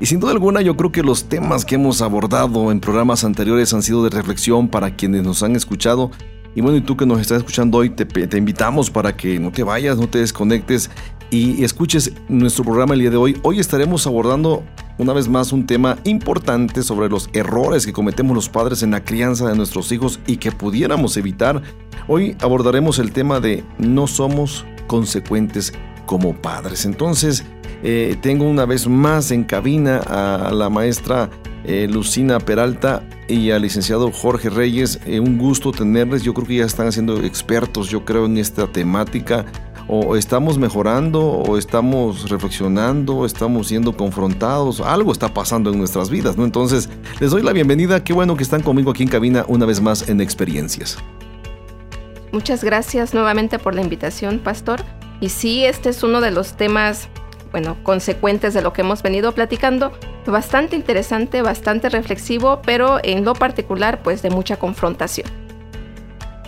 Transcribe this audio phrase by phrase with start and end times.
[0.00, 3.74] Y sin duda alguna yo creo que los temas que hemos abordado en programas anteriores
[3.74, 6.10] han sido de reflexión para quienes nos han escuchado.
[6.54, 9.50] Y bueno, y tú que nos estás escuchando hoy, te, te invitamos para que no
[9.50, 10.90] te vayas, no te desconectes
[11.30, 13.38] y escuches nuestro programa el día de hoy.
[13.42, 14.62] Hoy estaremos abordando
[14.98, 19.04] una vez más un tema importante sobre los errores que cometemos los padres en la
[19.04, 21.62] crianza de nuestros hijos y que pudiéramos evitar.
[22.06, 25.72] Hoy abordaremos el tema de no somos consecuentes
[26.08, 26.86] como padres.
[26.86, 27.44] Entonces,
[27.84, 31.28] eh, tengo una vez más en cabina a la maestra
[31.64, 34.98] eh, Lucina Peralta y al licenciado Jorge Reyes.
[35.06, 36.22] Eh, un gusto tenerles.
[36.22, 39.44] Yo creo que ya están siendo expertos, yo creo, en esta temática
[39.90, 46.36] o estamos mejorando, o estamos reflexionando, estamos siendo confrontados, algo está pasando en nuestras vidas,
[46.36, 46.44] ¿no?
[46.44, 49.80] Entonces, les doy la bienvenida, qué bueno que están conmigo aquí en cabina una vez
[49.80, 50.98] más en Experiencias.
[52.32, 54.84] Muchas gracias nuevamente por la invitación, Pastor.
[55.20, 57.08] Y sí, este es uno de los temas,
[57.50, 59.92] bueno, consecuentes de lo que hemos venido platicando,
[60.26, 65.28] bastante interesante, bastante reflexivo, pero en lo particular, pues de mucha confrontación.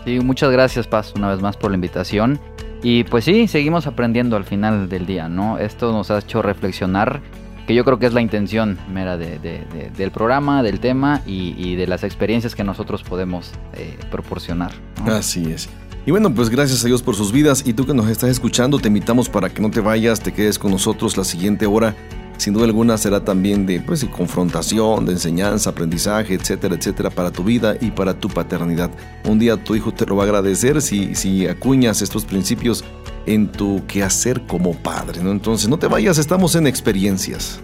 [0.05, 2.41] Sí, muchas gracias, Paz, una vez más por la invitación.
[2.83, 5.59] Y pues sí, seguimos aprendiendo al final del día, ¿no?
[5.59, 7.21] Esto nos ha hecho reflexionar,
[7.67, 12.05] que yo creo que es la intención mera del programa, del tema y, de las
[12.05, 14.73] experiencias que nosotros podemos eh, proporcionar.
[15.07, 15.69] Así es.
[16.07, 18.79] Y bueno, pues gracias a Dios por sus vidas y tú que nos estás escuchando,
[18.79, 21.95] te invitamos para que no te vayas, te quedes con nosotros la siguiente hora
[22.41, 27.45] sin duda alguna será también de, pues, confrontación, de enseñanza, aprendizaje, etcétera, etcétera, para tu
[27.45, 28.91] vida y para tu paternidad.
[29.27, 32.83] Un día tu hijo te lo va a agradecer si, si acuñas estos principios
[33.27, 35.23] en tu quehacer como padre.
[35.23, 35.33] ¿no?
[35.33, 37.61] Entonces, no te vayas, estamos en experiencias.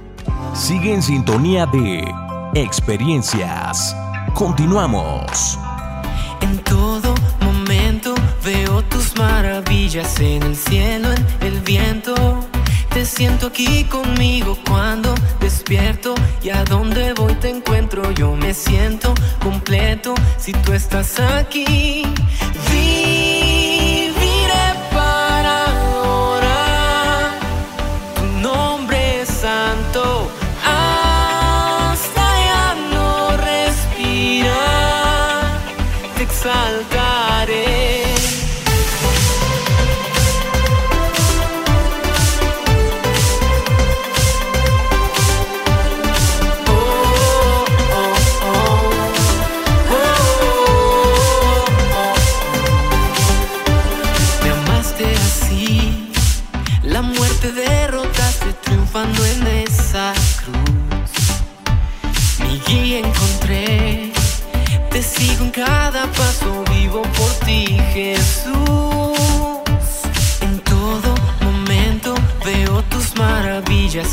[0.52, 2.04] Sigue en sintonía de
[2.54, 3.96] experiencias.
[4.34, 5.58] Continuamos.
[9.18, 12.14] Maravillas en el cielo, en el viento
[12.96, 18.10] te siento aquí conmigo cuando despierto y a donde voy te encuentro.
[18.12, 19.12] Yo me siento
[19.42, 22.04] completo si tú estás aquí.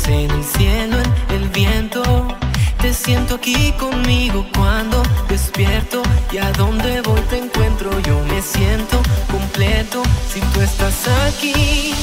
[0.06, 0.96] En el cielo,
[1.28, 2.02] en el viento.
[2.80, 7.90] Te siento aquí conmigo cuando despierto y a donde voy te encuentro.
[8.00, 9.00] Yo me siento
[9.30, 11.94] completo si tú estás aquí.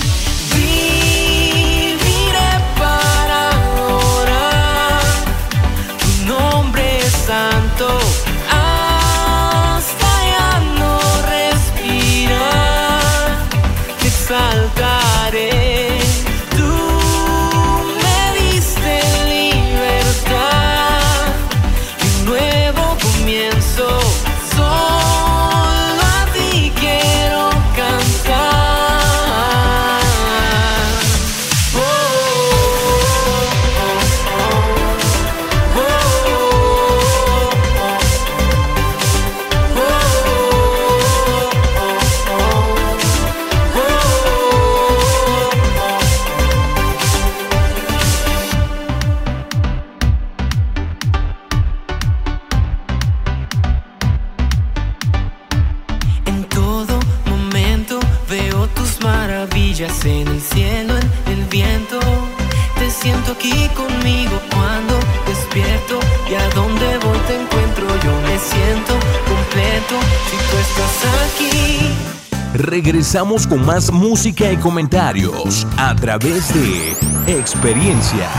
[73.01, 76.91] Regresamos con más música y comentarios a través de
[77.35, 78.29] experiencias.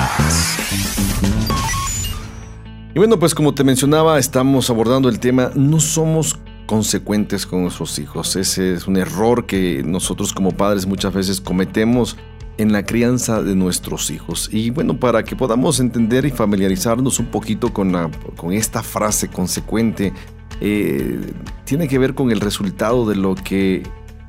[2.94, 7.98] Y bueno, pues como te mencionaba, estamos abordando el tema, no somos consecuentes con nuestros
[7.98, 8.36] hijos.
[8.36, 12.16] Ese es un error que nosotros como padres muchas veces cometemos
[12.56, 14.48] en la crianza de nuestros hijos.
[14.52, 20.12] Y bueno, para que podamos entender y familiarizarnos un poquito con, con esta frase consecuente,
[20.60, 21.18] eh,
[21.64, 23.82] tiene que ver con el resultado de lo que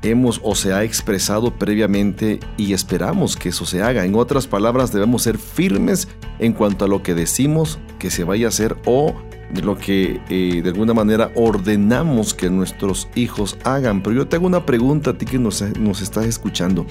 [0.03, 4.05] hemos o se ha expresado previamente y esperamos que eso se haga.
[4.05, 6.07] En otras palabras, debemos ser firmes
[6.39, 9.15] en cuanto a lo que decimos que se vaya a hacer o
[9.51, 14.03] de lo que eh, de alguna manera ordenamos que nuestros hijos hagan.
[14.03, 16.85] Pero yo te hago una pregunta a ti que nos, nos estás escuchando.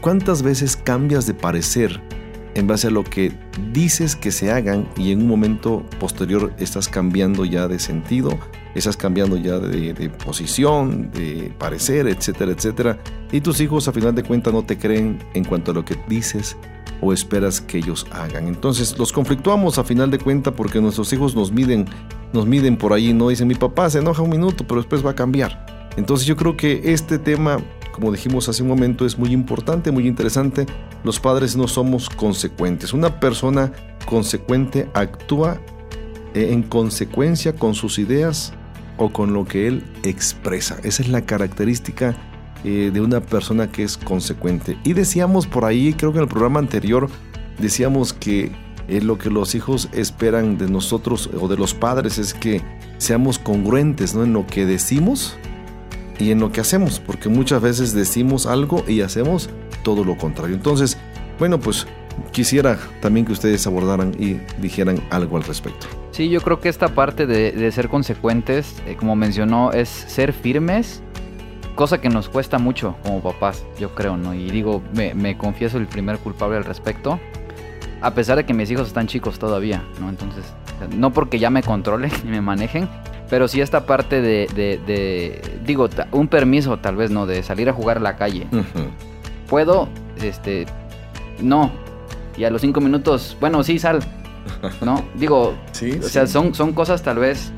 [0.00, 2.00] ¿Cuántas veces cambias de parecer
[2.54, 3.32] en base a lo que
[3.72, 8.38] dices que se hagan y en un momento posterior estás cambiando ya de sentido,
[8.74, 12.98] estás cambiando ya de, posición, de parecer, etcétera, etcétera.
[13.32, 15.96] Y tus hijos a final de cuentas no te creen en cuanto a lo que
[16.08, 16.56] dices
[17.00, 18.48] o esperas que ellos hagan.
[18.48, 21.86] Entonces los conflictuamos a final de cuentas porque nuestros hijos nos miden,
[22.32, 25.10] nos miden por ahí, no dicen mi papá se enoja un minuto, pero después va
[25.10, 25.90] a cambiar.
[25.96, 27.58] Entonces yo creo que este tema
[27.98, 30.66] como dijimos hace un momento, es muy importante, muy interesante.
[31.02, 32.92] Los padres no somos consecuentes.
[32.92, 33.72] Una persona
[34.06, 35.60] consecuente actúa
[36.32, 38.52] eh, en consecuencia con sus ideas
[38.98, 40.78] o con lo que él expresa.
[40.84, 42.16] Esa es la característica
[42.62, 44.78] eh, de una persona que es consecuente.
[44.84, 47.08] Y decíamos por ahí, creo que en el programa anterior,
[47.58, 48.52] decíamos que
[48.86, 52.62] eh, lo que los hijos esperan de nosotros o de los padres es que
[52.98, 54.22] seamos congruentes ¿no?
[54.22, 55.36] en lo que decimos
[56.18, 59.50] y en lo que hacemos, porque muchas veces decimos algo y hacemos
[59.82, 60.54] todo lo contrario.
[60.54, 60.98] Entonces,
[61.38, 61.86] bueno, pues
[62.32, 65.86] quisiera también que ustedes abordaran y dijeran algo al respecto.
[66.10, 71.02] Sí, yo creo que esta parte de, ser consecuentes, eh, como mencionó, es ser firmes,
[71.74, 74.34] cosa que nos cuesta mucho como papás, yo creo, ¿no?
[74.34, 77.20] Y digo, me, me confieso el primer culpable al respecto,
[78.00, 80.08] a pesar de que mis hijos están chicos todavía, ¿no?
[80.08, 80.44] Entonces,
[80.96, 82.88] no porque ya me controlen y me manejen,
[83.30, 87.26] pero sí esta parte de, digo, un permiso tal vez, ¿no?
[87.26, 88.46] De salir a jugar a la calle.
[89.48, 89.88] Puedo,
[90.22, 90.66] este,
[91.40, 91.70] no.
[92.36, 94.00] Y a los cinco minutos, bueno, sí, sal.
[94.80, 95.04] ¿No?
[95.14, 97.52] Digo, sí, o sea, son, son cosas tal vez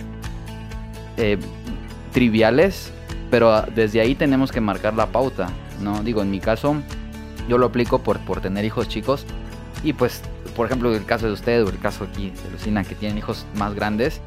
[1.17, 1.39] eh,
[2.13, 2.91] triviales,
[3.31, 5.49] pero desde ahí tenemos que marcar la pauta,
[5.81, 6.03] ¿no?
[6.03, 6.77] Digo, en mi caso,
[7.49, 9.25] yo lo aplico por, por tener hijos chicos.
[9.85, 10.23] Y pues,
[10.57, 13.47] por ejemplo, el caso de usted o el caso aquí de Lucina, que tienen hijos
[13.55, 14.21] más grandes,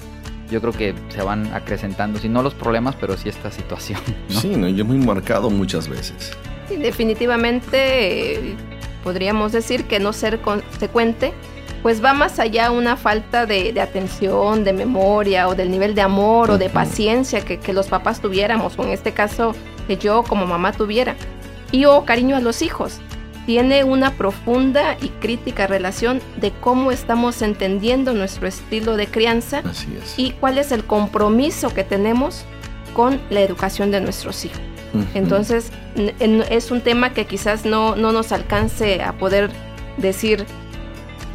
[0.50, 4.00] yo creo que se van acrecentando, si no los problemas, pero sí esta situación.
[4.30, 4.68] Sí, ¿no?
[4.68, 6.32] yo muy marcado muchas veces.
[6.68, 8.56] Sí, definitivamente
[9.04, 11.34] podríamos decir que no ser consecuente,
[11.82, 16.52] pues va más allá una falta de, atención, de memoria o del nivel de amor
[16.52, 19.54] o de paciencia que, que, los papás tuviéramos, o en este caso
[19.88, 21.16] que yo como mamá tuviera.
[21.72, 23.00] Y o cariño a los hijos
[23.46, 29.64] tiene una profunda y crítica relación de cómo estamos entendiendo nuestro estilo de crianza
[30.18, 32.46] y cuál es el compromiso que tenemos
[32.94, 34.62] con la educación de nuestros hijos.
[35.16, 35.72] Entonces,
[36.50, 39.50] es un tema que quizás no, no nos alcance a poder
[39.98, 40.46] decir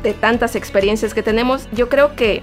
[0.02, 1.68] de tantas experiencias que tenemos.
[1.72, 2.42] Yo creo que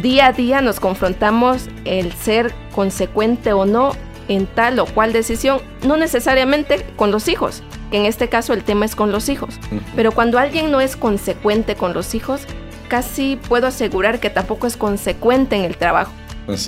[0.00, 3.92] día a día nos confrontamos el ser consecuente o no
[4.28, 7.62] en tal o cual decisión, no necesariamente con los hijos,
[7.92, 9.54] que en este caso el tema es con los hijos.
[9.94, 12.40] Pero cuando alguien no es consecuente con los hijos,
[12.88, 16.10] casi puedo asegurar que tampoco es consecuente en el trabajo.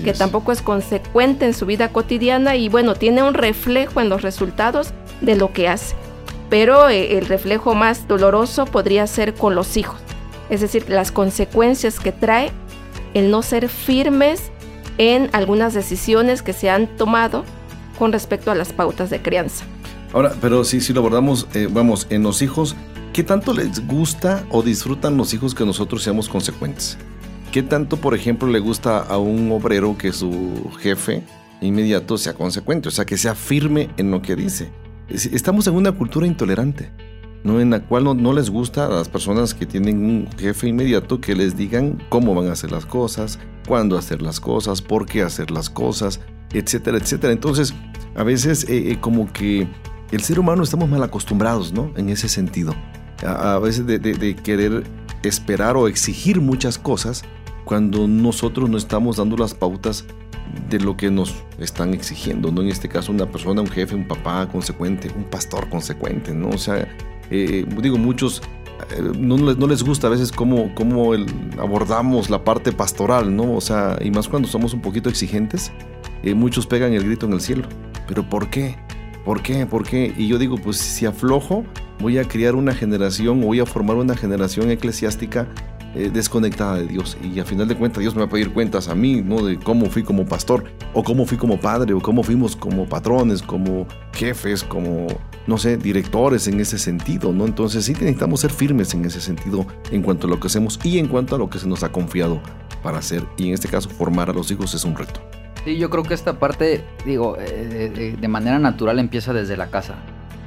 [0.05, 4.23] que tampoco es consecuente en su vida cotidiana y bueno, tiene un reflejo en los
[4.23, 5.97] resultados de lo que hace.
[6.51, 9.99] Pero eh, el reflejo más doloroso podría ser con los hijos.
[10.51, 12.53] Es decir, las consecuencias que trae
[13.15, 14.53] el no ser firmes
[14.99, 17.45] en algunas decisiones que se han tomado
[17.99, 19.65] con respecto a las pautas de crianza.
[20.15, 22.77] Ahora, pero si, si lo abordamos, eh, vamos, en los hijos,
[23.13, 26.97] ¿qué tanto les gusta o disfrutan los hijos que nosotros seamos consecuentes?
[27.51, 31.25] ¿Qué tanto, por ejemplo, le gusta a un obrero que su jefe
[31.61, 34.71] inmediato sea consecuente, o sea, que sea firme en lo que dice?
[35.09, 36.93] Estamos en una cultura intolerante,
[37.43, 37.61] ¿no?
[37.61, 41.21] en la cual no, no, les gusta a las personas que tienen un jefe inmediato
[41.21, 45.23] que les digan cómo van a hacer las cosas, cuándo hacer las cosas, por qué
[45.23, 46.21] hacer las cosas,
[46.53, 47.33] etcétera, etcétera.
[47.33, 47.75] Entonces,
[48.15, 49.67] a veces eh, eh, como que
[50.11, 51.91] el ser humano estamos mal acostumbrados, ¿no?
[51.97, 52.75] En ese sentido.
[53.27, 54.85] A, veces de, querer
[55.23, 57.23] esperar o exigir muchas cosas
[57.65, 60.05] cuando nosotros no estamos dando las pautas
[60.69, 62.61] de lo que nos están exigiendo, ¿no?
[62.61, 66.51] En este caso, una persona, un jefe, un papá consecuente, un pastor consecuente, ¿no?
[66.51, 66.87] O sea,
[67.31, 68.43] eh, digo, muchos
[68.91, 71.13] eh, no, no, les gusta a veces cómo, cómo
[71.59, 73.55] abordamos la parte pastoral, ¿no?
[73.55, 75.73] O sea, y más cuando somos un poquito exigentes,
[76.23, 77.69] eh, muchos pegan el grito en el cielo.
[78.07, 78.77] ¿Pero por qué?
[79.25, 79.67] ¿Por qué?
[79.67, 80.13] ¿Por qué?
[80.17, 81.65] Y yo digo, pues si aflojo,
[81.99, 85.49] voy a criar una generación, voy a formar una generación eclesiástica
[85.95, 87.17] eh, desconectada de Dios.
[87.23, 89.45] Y a final de cuentas Dios me va a pedir cuentas a mí, ¿no?
[89.45, 93.43] De cómo fui como pastor, o cómo fui como padre, o cómo fuimos como patrones,
[93.43, 95.07] como jefes, como,
[95.47, 97.47] no sé, directores en ese sentido, ¿no?
[97.47, 100.99] Entonces sí necesitamos ser firmes en ese sentido en cuanto a lo que hacemos y
[100.99, 102.43] en cuanto a lo que se nos ha confiado
[102.83, 103.25] para hacer.
[103.39, 105.21] Y en este caso formar a los hijos es un reto.
[105.65, 109.95] Sí, yo creo que esta parte, digo, eh, de manera natural empieza desde la casa.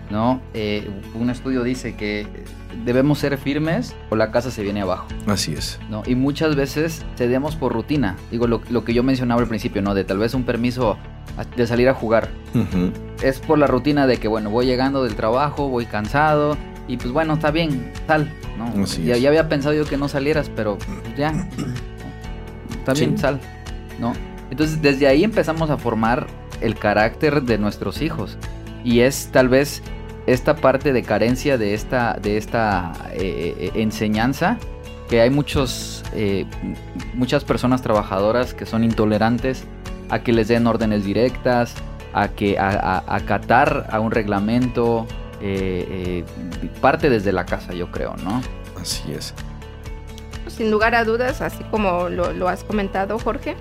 [0.10, 0.42] ¿no?
[0.54, 2.26] Eh, un estudio dice que
[2.86, 5.08] debemos ser firmes o la casa se viene abajo.
[5.26, 5.80] Así es.
[5.90, 6.04] ¿no?
[6.06, 8.16] Y muchas veces cedemos por rutina.
[8.32, 9.94] Digo, lo, que yo mencionaba al principio, ¿no?
[9.94, 10.98] De tal vez un permiso
[11.56, 12.30] de salir a jugar.
[13.22, 16.58] Es por la rutina de que, bueno, voy llegando del trabajo, voy cansado
[16.88, 18.86] y pues bueno, está bien, sal, ¿no?
[18.86, 20.78] ya, ya, había pensado yo que no salieras, pero
[21.18, 21.32] ya,
[22.80, 23.42] está bien, sal,
[24.00, 24.14] ¿no?
[24.50, 26.28] Entonces desde ahí empezamos a formar
[26.62, 28.38] el carácter de nuestros hijos
[28.84, 29.82] y es tal vez
[30.28, 34.58] esta parte de carencia de esta, de esta eh, eh, enseñanza,
[35.10, 36.46] que hay muchos, eh,
[37.14, 39.64] muchas personas trabajadoras que son intolerantes
[40.10, 41.74] a que les den órdenes directas,
[42.14, 45.08] a que a, acatar a un reglamento,
[46.82, 48.42] parte desde la casa, yo creo, ¿no?
[48.80, 49.34] Así es.
[50.48, 53.56] Sin lugar a dudas, así como lo, lo has comentado, Jorge,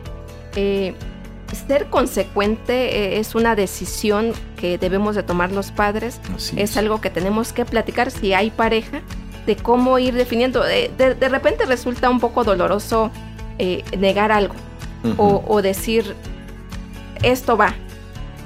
[1.53, 6.21] ser consecuente eh, es una decisión que debemos de tomar los padres.
[6.57, 6.77] es.
[6.77, 9.03] algo que tenemos que platicar si hay pareja,
[9.47, 10.63] de cómo ir definiendo.
[10.63, 13.11] De, repente resulta un poco doloroso
[13.59, 14.55] eh, negar algo
[15.17, 16.17] o, decir,
[17.23, 17.75] esto va.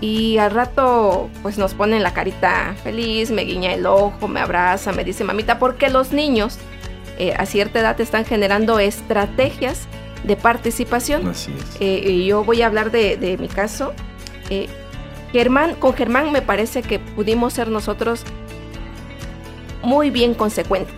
[0.03, 4.93] Y al rato pues nos ponen la carita feliz, me guiña el ojo, me abraza,
[4.93, 6.59] me dice mamita, porque los niños
[7.19, 9.87] eh, a cierta edad están generando estrategias
[10.25, 11.29] de participación.
[11.29, 11.77] Así es.
[11.81, 13.93] Eh, yo voy a hablar de, mi caso.
[14.49, 14.69] Eh,
[15.33, 18.25] Germán, con Germán me parece que pudimos ser nosotros
[19.83, 20.95] muy bien consecuentes.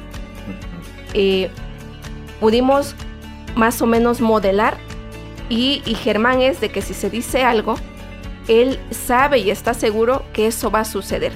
[1.15, 1.51] Eh,
[2.41, 2.95] pudimos
[3.55, 4.79] más o menos modelar
[5.49, 7.75] y, y, Germán es de que si se dice algo,
[8.49, 11.33] él sabe y está seguro que eso va a suceder.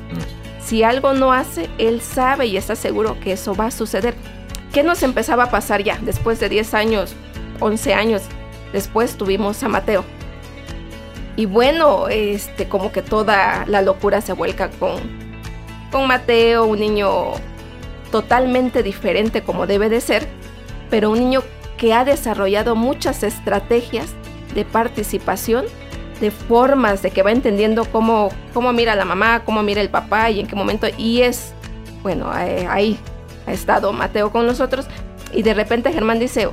[0.64, 4.14] Si algo no hace, él sabe y está seguro que eso va a suceder.
[4.72, 7.14] ¿Qué nos empezaba a pasar ya después de 10 años
[7.60, 8.22] 11 años
[8.72, 10.04] después tuvimos a Mateo.
[11.36, 15.00] Y bueno, este, como que toda la locura se vuelca con,
[15.92, 17.32] con Mateo, un niño
[18.10, 20.26] totalmente diferente como debe de ser,
[20.88, 21.42] pero un niño
[21.76, 24.14] que ha desarrollado muchas estrategias
[24.54, 25.66] de participación,
[26.20, 30.30] de formas de que va entendiendo cómo, cómo mira la mamá, cómo mira el papá
[30.30, 30.86] y en qué momento.
[30.96, 31.52] Y es,
[32.02, 32.98] bueno, eh, ahí
[33.46, 34.86] ha estado Mateo con nosotros.
[35.34, 36.48] Y de repente Germán dice,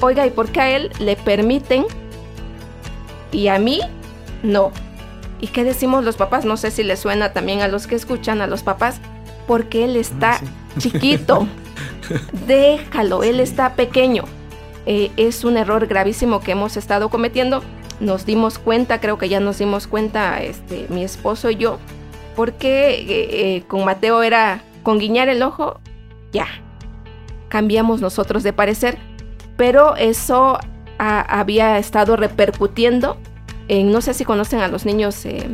[0.00, 1.84] oiga, ¿y por qué a él le permiten
[3.32, 3.80] y a mí
[4.42, 4.72] no?
[5.40, 6.44] ¿Y qué decimos los papás?
[6.44, 9.00] No sé si le suena también a los que escuchan, a los papás,
[9.46, 10.40] porque él está ah,
[10.78, 11.46] chiquito.
[12.46, 14.24] Déjalo, él está pequeño.
[14.86, 17.62] Eh, es un error gravísimo que hemos estado cometiendo.
[18.00, 21.78] Nos dimos cuenta, creo que ya nos dimos cuenta, este, mi esposo y yo,
[22.34, 25.80] porque eh, eh, con Mateo era con guiñar el ojo,
[26.32, 26.46] ya.
[27.48, 28.98] Cambiamos nosotros de parecer
[29.60, 30.58] pero eso
[30.96, 33.18] había estado repercutiendo
[33.68, 35.46] en, no sé si conocen a los niños eh,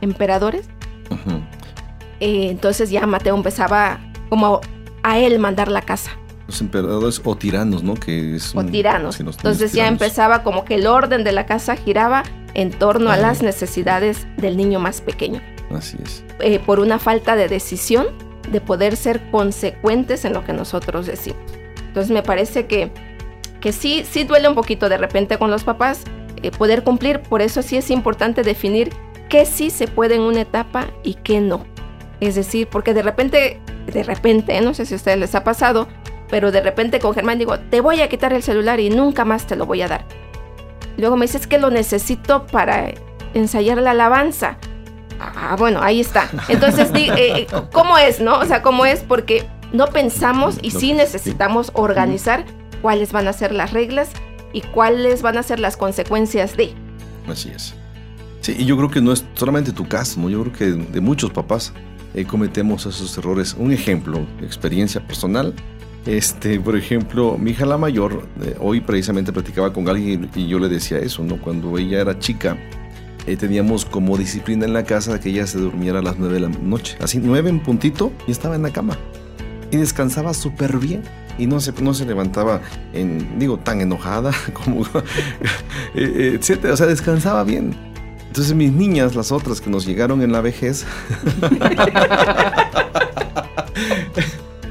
[0.00, 0.66] emperadores.
[2.20, 4.00] Eh, entonces ya Mateo empezaba
[4.30, 4.62] como
[5.02, 6.12] a él mandar la casa.
[6.46, 7.96] Los emperadores o tiranos, ¿no?
[7.96, 9.20] Que es o tiranos.
[9.20, 12.22] entonces ya empezaba como que el orden de la casa giraba
[12.54, 15.42] en torno a las necesidades del niño más pequeño.
[15.70, 16.24] Así es.
[16.40, 18.06] Eh, por una falta de decisión
[18.50, 21.61] de poder ser consecuentes en lo que nosotros decimos.
[21.92, 22.90] Entonces me parece que,
[23.60, 26.04] que sí, sí duele un poquito de repente con los papás
[26.42, 28.94] eh, poder cumplir, por eso sí es importante definir
[29.28, 31.66] qué sí se puede en una etapa y qué no.
[32.20, 33.60] Es decir, porque de repente,
[33.92, 35.86] de repente, no sé si a ustedes les ha pasado,
[36.30, 39.46] pero de repente con Germán digo, te voy a quitar el celular y nunca más
[39.46, 40.06] te lo voy a dar.
[40.96, 42.92] Luego me dices que lo necesito para
[43.34, 44.56] ensayar la alabanza.
[45.20, 46.30] Ah, bueno, ahí está.
[46.48, 48.38] Entonces, eh, ¿cómo es, no?
[48.38, 49.00] O sea, ¿cómo es?
[49.00, 52.44] Porque no pensamos y sí necesitamos organizar
[52.80, 54.10] cuáles van a ser las reglas
[54.52, 56.74] y cuáles van a ser las consecuencias de.
[57.26, 57.74] Así es.
[58.40, 61.30] Sí, y yo creo que no es solamente tu caso, yo creo que de muchos
[61.30, 61.72] papás
[62.14, 63.54] eh, cometemos esos errores.
[63.58, 65.54] Un ejemplo, experiencia personal.
[66.04, 70.58] Este, por ejemplo, mi hija la mayor, eh, hoy precisamente platicaba con alguien y yo
[70.58, 71.40] le decía eso, ¿no?
[71.40, 72.58] Cuando ella era chica,
[73.28, 76.40] eh, teníamos como disciplina en la casa que ella se durmiera a las nueve de
[76.40, 76.96] la noche.
[77.00, 78.98] Así, nueve en puntito y estaba en la cama
[79.72, 81.02] y descansaba súper bien
[81.38, 82.60] y no se, no se levantaba,
[82.92, 85.02] en, digo, tan enojada como, eh,
[85.94, 87.74] eh, etcétera, o sea, descansaba bien.
[88.28, 90.86] Entonces mis niñas, las otras que nos llegaron en la vejez,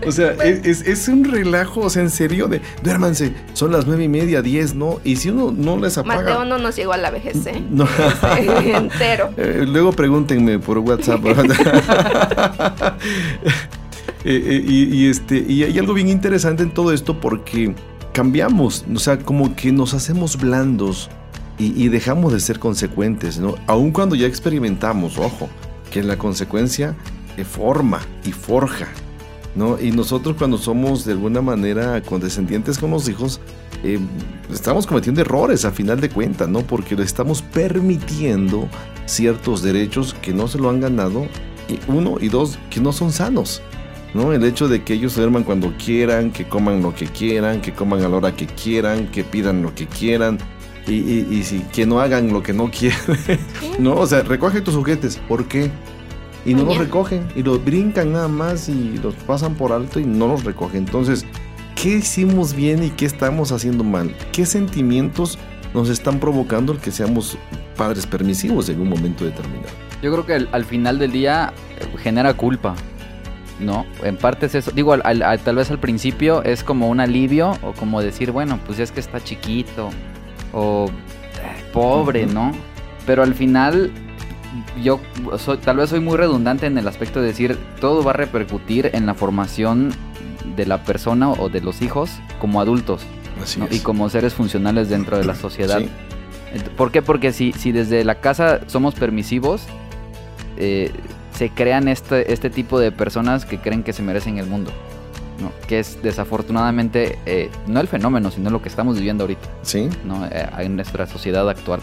[0.05, 4.08] O sea, es, un relajo, o sea, en serio, de duérmanse, son las nueve y
[4.08, 5.00] media, diez, ¿no?
[5.03, 6.22] Y si uno no les apaga...
[6.22, 7.62] Mateo no nos llegó a la vejez, ¿eh?
[7.70, 7.88] No.
[8.38, 9.29] entero.
[9.38, 11.22] Eh, luego pregúntenme por WhatsApp.
[14.24, 17.74] Eh, eh, y, este, y hay algo bien interesante en todo esto porque
[18.13, 21.10] cambiamos, o sea, como que nos hacemos blandos
[21.58, 23.54] y, dejamos de ser consecuentes, ¿no?
[23.68, 25.48] Aun cuando ya experimentamos, ojo,
[25.92, 26.96] que la consecuencia
[27.44, 28.88] forma y forja,
[29.56, 29.80] ¿no?
[29.80, 33.40] Y nosotros cuando somos de alguna manera condescendientes con los hijos,
[33.84, 34.00] eh,
[34.51, 36.62] estamos cometiendo errores a final de cuentas, ¿no?
[36.62, 38.68] Porque le estamos permitiendo
[39.06, 41.28] ciertos derechos que no se lo han ganado,
[41.68, 43.62] y uno, y dos, que no son sanos.
[44.13, 44.34] ¿No?
[44.34, 48.03] El hecho de que ellos duerman cuando quieran, que coman lo que quieran, que coman
[48.03, 50.38] a la hora que quieran, que pidan lo que quieran,
[50.88, 53.00] y, y, si, que no hagan lo que no quieren.
[53.80, 55.18] no, o sea, recoge tus juguetes.
[55.27, 55.72] ¿Por qué?
[56.44, 60.06] Y no los recogen, y los brincan nada más y los pasan por alto y
[60.06, 60.86] no los recogen.
[60.86, 61.24] Entonces,
[61.75, 64.15] ¿qué hicimos bien y qué estamos haciendo mal?
[64.32, 65.38] ¿Qué sentimientos
[65.75, 67.38] nos están provocando el que seamos
[67.77, 69.70] padres permisivos en un momento determinado?
[70.01, 72.75] Yo creo que al final del día eh, genera culpa.
[73.62, 73.86] ¿No?
[74.03, 74.72] En parte es eso.
[74.72, 78.91] Digo, tal vez al principio es como un alivio o como decir, bueno, pues es
[78.91, 79.89] que está chiquito
[80.53, 82.51] o eh, pobre, ¿no?
[83.06, 83.91] Pero al final
[84.84, 85.00] yo
[85.38, 88.89] soy, tal vez soy muy redundante en el aspecto de decir, todo va a repercutir
[88.94, 89.91] en la formación
[90.56, 93.03] de la persona o de los hijos como adultos
[93.70, 95.82] y como seres funcionales dentro de la sociedad.
[96.75, 97.01] ¿Por qué?
[97.01, 99.63] Porque si, si desde la casa somos permisivos,
[100.58, 100.91] eh,
[101.42, 104.70] se crean este, este tipo de personas que creen que se merecen el mundo.
[105.40, 105.52] ¿no?
[105.68, 109.50] Que es desafortunadamente eh, no el fenómeno, sino lo que estamos viviendo ahorita.
[109.64, 109.90] Sí.
[110.06, 110.24] ¿no?
[110.28, 111.80] Eh, en nuestra sociedad actual.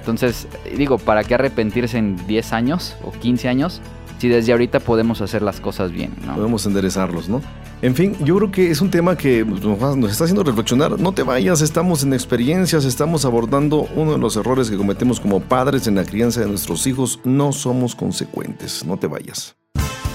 [0.00, 0.46] Entonces,
[0.76, 3.80] digo, ¿para qué arrepentirse en 10 años o 15 años
[4.22, 6.12] si desde ahorita podemos hacer las cosas bien?
[6.36, 7.42] Podemos enderezarlos, ¿no?
[7.82, 10.96] En fin, yo creo que es un tema que nos está haciendo reflexionar.
[11.00, 15.40] No te vayas, estamos en experiencias, estamos abordando uno de los errores que cometemos como
[15.40, 17.18] padres en la crianza de nuestros hijos.
[17.24, 18.84] No somos consecuentes.
[18.84, 19.56] No te vayas.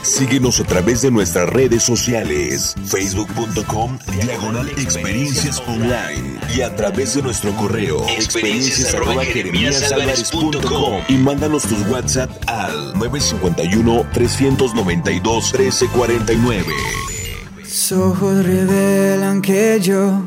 [0.07, 7.21] Síguenos a través de nuestras redes sociales, facebook.com diagonal experiencias online y a través de
[7.21, 8.95] nuestro correo experiencias
[11.09, 16.73] y mándanos tus WhatsApp al 951 392 1349
[17.91, 20.21] ojos revelan que yo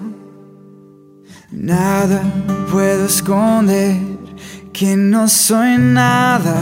[1.50, 2.22] nada
[2.70, 3.96] puedo esconder,
[4.72, 6.56] que no soy nada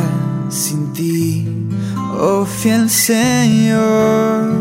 [0.48, 1.67] sin ti,
[2.16, 4.56] oh fiel Señor.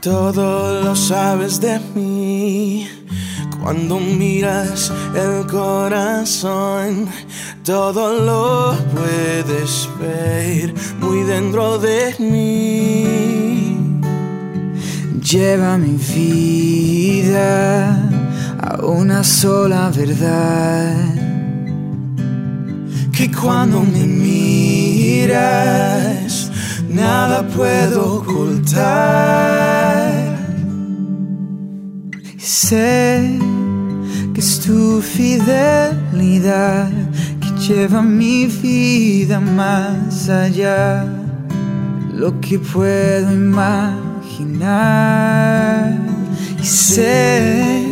[0.00, 2.88] Todo lo sabes de mí.
[3.62, 7.08] Cuando miras el corazón,
[7.64, 13.36] todo lo puedes ver muy dentro de mí
[15.26, 18.00] lleva mi vida
[18.60, 20.94] a una sola verdad.
[23.12, 24.75] Que cuando me miras,
[26.88, 29.56] nada puedo ocultar.
[32.68, 33.38] sé
[34.32, 36.90] que es tu fidelidad
[37.40, 41.04] que lleva mi vida más allá.
[42.12, 44.06] Lo que puedo imaginar
[46.60, 47.84] y ser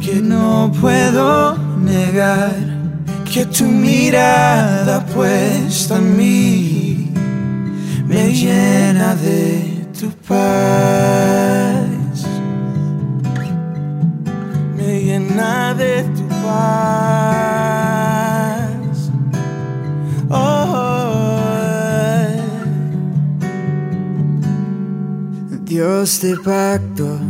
[0.00, 2.75] que no puedo negar
[3.32, 7.10] que tu mirada puesta en mí
[8.06, 11.86] me llena de tu paz,
[14.76, 17.16] me llena de tu paz.
[20.30, 20.96] Oh.
[25.64, 27.20] Dios de pactos,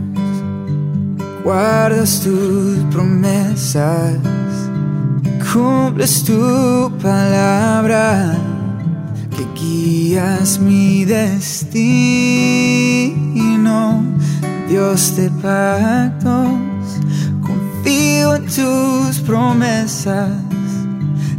[1.42, 4.18] guardas tus promesas,
[5.56, 8.36] cumples tu palabra,
[9.30, 11.86] que guías mi destino.
[14.68, 16.50] Dios de pactos,
[17.40, 20.30] confío en tus promesas,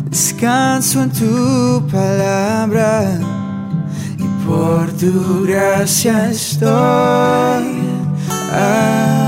[0.10, 3.20] descanso en tu palabra
[4.48, 7.66] por tu gracia estoy
[8.54, 9.27] aquí.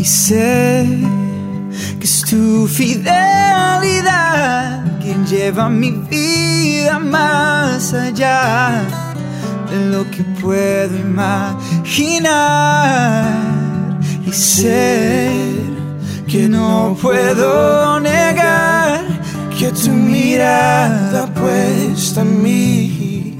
[0.00, 0.86] Y sé
[1.98, 3.12] que es tu fidelidad
[5.02, 8.82] quien lleva mi vida más allá
[9.70, 12.30] de lo que puedo imaginar.
[14.26, 15.30] Y sé
[16.26, 19.04] que no puedo negar
[19.58, 23.36] que tu mirada puesta en mí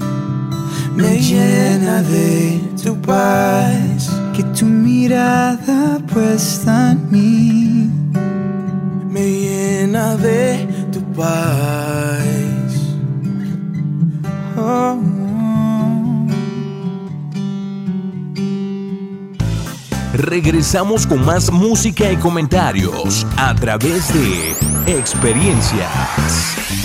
[0.95, 4.11] me llena de tu paz.
[4.35, 7.89] Que tu mirada puesta en mí
[9.09, 12.19] me llena de tu paz.
[14.57, 14.97] Oh.
[20.13, 24.55] Regresamos con más música y comentarios a través de
[24.97, 26.80] experiencias.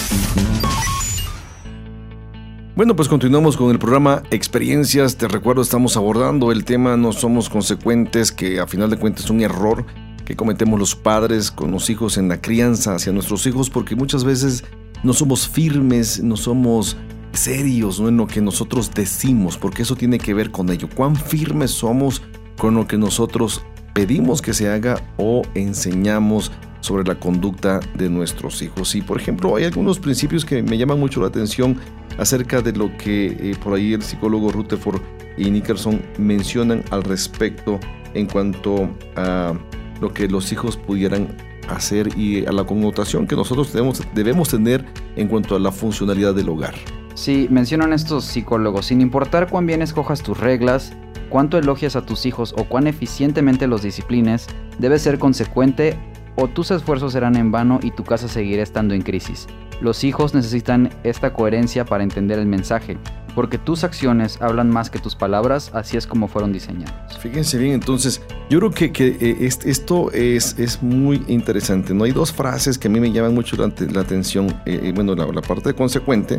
[2.76, 5.16] Bueno, pues continuamos con el programa Experiencias.
[5.16, 9.30] Te recuerdo, estamos abordando el tema No somos consecuentes, que a final de cuentas es
[9.30, 9.86] un error
[10.26, 14.24] que cometemos los padres con los hijos en la crianza hacia nuestros hijos, porque muchas
[14.24, 14.62] veces
[15.02, 16.98] no somos firmes, no somos
[17.32, 18.08] serios ¿no?
[18.10, 20.90] en lo que nosotros decimos, porque eso tiene que ver con ello.
[20.94, 22.20] Cuán firmes somos
[22.58, 26.52] con lo que nosotros pedimos que se haga o enseñamos
[26.86, 28.94] sobre la conducta de nuestros hijos.
[28.94, 31.76] Y por ejemplo, hay algunos principios que me llaman mucho la atención
[32.16, 35.02] acerca de lo que eh, por ahí el psicólogo Rutherford
[35.36, 37.78] y Nicholson mencionan al respecto
[38.14, 39.52] en cuanto a
[40.00, 41.36] lo que los hijos pudieran
[41.68, 44.84] hacer y a la connotación que nosotros debemos, debemos tener
[45.16, 46.74] en cuanto a la funcionalidad del hogar.
[47.14, 50.92] Sí, mencionan estos psicólogos, sin importar cuán bien escojas tus reglas,
[51.30, 54.46] cuánto elogias a tus hijos o cuán eficientemente los disciplines,
[54.78, 55.98] debes ser consecuente
[56.36, 59.46] o tus esfuerzos serán en vano y tu casa seguirá estando en crisis.
[59.80, 62.96] Los hijos necesitan esta coherencia para entender el mensaje,
[63.34, 67.18] porque tus acciones hablan más que tus palabras, así es como fueron diseñados.
[67.18, 71.92] Fíjense bien, entonces, yo creo que, que eh, esto es, es, muy interesante.
[71.92, 74.48] No hay dos frases que a mí me llaman mucho la, la atención.
[74.64, 76.38] Eh, eh, bueno, la, la, parte consecuente,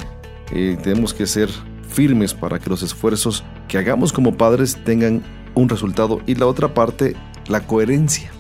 [0.50, 1.50] tenemos que ser
[1.90, 5.22] firmes para que los esfuerzos que hagamos como padres tengan
[5.54, 6.22] un resultado.
[6.26, 7.16] Y la otra parte,
[7.48, 8.32] la coherencia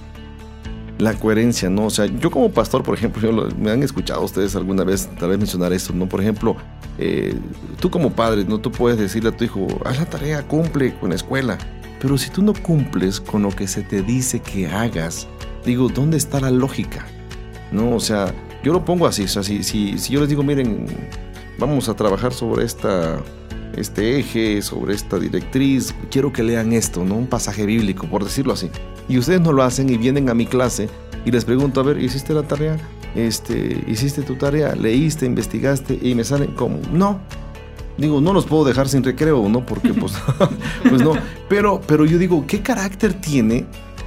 [0.98, 1.86] la coherencia, ¿no?
[1.86, 5.38] O sea, yo como pastor, por ejemplo, me han escuchado ustedes alguna vez tal vez
[5.38, 6.08] mencionar esto, ¿no?
[6.10, 6.56] Por ejemplo,
[6.98, 7.36] eh,
[7.80, 8.60] tú como padre, ¿no?
[8.60, 11.58] Tú puedes decirle a tu hijo, haz la tarea, cumple con la escuela.
[12.00, 15.28] Pero si tú no cumples con lo que se te dice que hagas,
[15.66, 17.06] digo, ¿dónde está la lógica?
[17.72, 17.96] ¿No?
[17.96, 18.34] O sea,
[18.64, 20.86] yo lo pongo así, o sea, si, si, si yo les digo, miren,
[21.60, 23.20] vamos a trabajar sobre esta
[23.76, 27.16] este eje, sobre esta directriz, quiero que lean esto, ¿no?
[27.16, 28.70] Un pasaje bíblico, por decirlo así.
[29.10, 30.90] Y ustedes no lo hacen y vienen a mi clase
[31.26, 32.78] y les pregunto, a ver, ¿hiciste la tarea?
[33.16, 34.76] Este, ¿hiciste tu tarea?
[34.76, 36.00] ¿Leíste, investigaste?
[36.02, 37.20] Y me salen como, no.
[37.98, 39.66] Digo, no los puedo dejar sin recreo, ¿no?
[39.66, 40.14] Porque pues,
[40.90, 41.14] pues no.
[41.50, 43.66] Pero, pero yo digo, ¿qué carácter tiene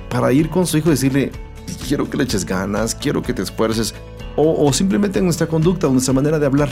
[0.09, 1.33] para ir con su hijo y decirle,
[1.87, 3.95] quiero que le eches ganas, quiero que te esfuerces?
[4.37, 6.71] O, o simplemente en nuestra conducta, en nuestra manera de hablar.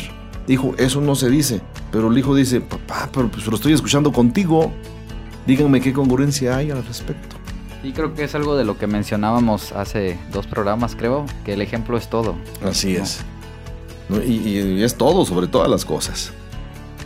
[0.49, 1.61] Dijo, eso no se dice.
[1.93, 4.73] Pero el hijo dice, papá, pero pues lo estoy escuchando contigo.
[5.47, 7.37] Díganme qué congruencia hay al respecto.
[7.85, 11.61] Y creo que es algo de lo que mencionábamos hace dos programas, creo, que el
[11.61, 12.35] ejemplo es todo.
[12.65, 13.21] Así es.
[14.27, 16.33] Y, es todo, sobre todas las cosas.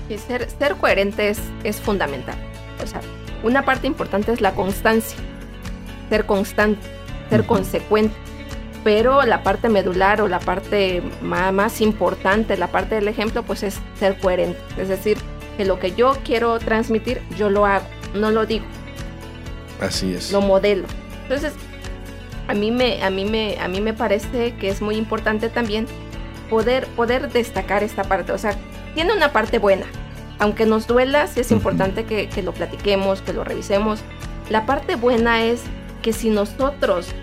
[0.08, 2.36] Y ser, ser coherente es, es fundamental.
[2.82, 3.00] O sea,
[3.42, 5.18] una parte importante es la constancia.
[6.08, 6.80] Ser constante,
[7.28, 8.14] ser consecuente
[8.84, 13.78] pero la parte medular o la parte más, importante, la parte del ejemplo, pues es
[13.98, 14.58] ser coherente.
[14.76, 15.18] Es decir,
[15.56, 18.64] que lo que yo quiero transmitir, yo lo hago, no lo digo.
[19.80, 20.32] Así es.
[20.32, 20.84] Lo modelo.
[21.22, 21.52] Entonces,
[22.48, 25.86] a mí me, a mí me, a mí me parece que es muy importante también
[26.50, 28.32] poder, poder destacar esta parte.
[28.32, 28.56] O sea,
[28.94, 29.86] tiene una parte buena.
[30.38, 34.00] Aunque nos duela, sí es importante que, que lo platiquemos, que lo revisemos.
[34.50, 35.62] La parte buena es
[36.02, 37.14] que si nosotros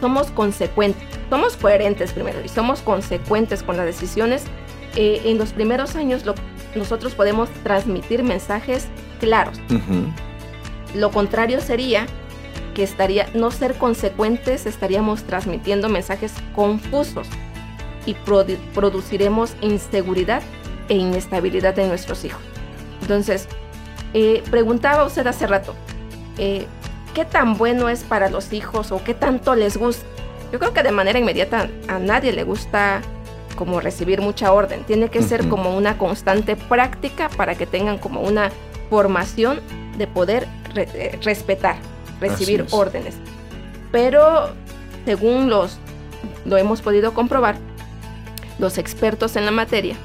[0.00, 4.44] somos consecuentes, somos coherentes primero y somos consecuentes con las decisiones,
[4.96, 6.22] eh, en los primeros años
[6.74, 8.88] nosotros podemos transmitir mensajes
[9.20, 9.58] claros.
[10.94, 12.06] Lo contrario sería
[12.74, 17.26] que estaría no ser consecuentes, estaríamos transmitiendo mensajes confusos
[18.06, 18.14] y
[18.74, 20.42] produciremos inseguridad
[20.88, 22.40] e inestabilidad en nuestros hijos.
[23.00, 23.48] Entonces,
[24.14, 25.74] eh, preguntaba usted hace rato,
[26.38, 26.66] eh,
[27.16, 30.04] qué tan bueno es para los hijos o qué tanto les gusta.
[30.52, 33.00] Yo creo que de manera inmediata a nadie le gusta
[33.56, 34.84] como recibir mucha orden.
[34.84, 38.50] Tiene que ser como una constante práctica para que tengan como una
[38.90, 39.62] formación
[39.96, 41.76] de poder eh, respetar,
[42.20, 43.14] recibir órdenes.
[43.90, 44.50] Pero
[45.06, 45.78] según los
[46.44, 47.56] lo hemos podido comprobar,
[48.58, 49.96] los expertos en la materia,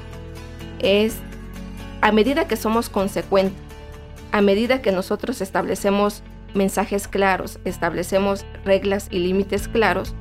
[0.78, 1.16] es
[2.00, 3.60] a medida que somos consecuentes,
[4.30, 6.22] a medida que nosotros establecemos
[6.54, 10.14] mensajes claros, establecemos reglas y límites claros,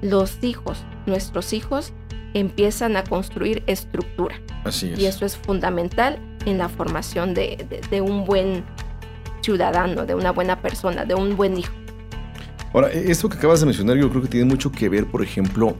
[0.00, 1.92] los hijos, nuestros hijos,
[2.34, 4.40] empiezan a construir estructura.
[4.64, 4.98] Así es.
[4.98, 8.64] Y eso es fundamental en la formación de, un buen
[9.40, 11.72] ciudadano, de una buena persona, de un buen hijo.
[12.72, 15.22] Ahora, e-, esto que acabas de mencionar yo creo que tiene mucho que ver, por
[15.22, 15.76] ejemplo,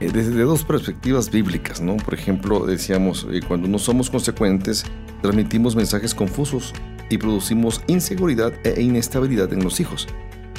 [0.00, 1.96] eh, desde dos perspectivas bíblicas, ¿no?
[1.96, 4.84] Por ejemplo, decíamos, eh, cuando no somos consecuentes,
[5.20, 6.72] transmitimos mensajes confusos
[7.10, 10.08] y producimos inseguridad e inestabilidad en los hijos.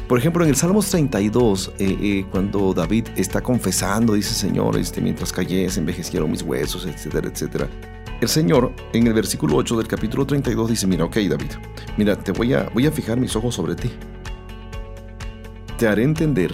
[0.07, 5.31] Por ejemplo, en el Salmos 32, eh, cuando David está confesando, dice Señor, este, mientras
[5.31, 7.69] callé, se envejecieron mis huesos, etcétera, etcétera.
[8.19, 11.51] El Señor, en el versículo 8 del capítulo 32, dice, mira, ok David,
[11.97, 13.89] mira, te voy a, voy a fijar mis ojos sobre ti.
[15.77, 16.53] Te haré entender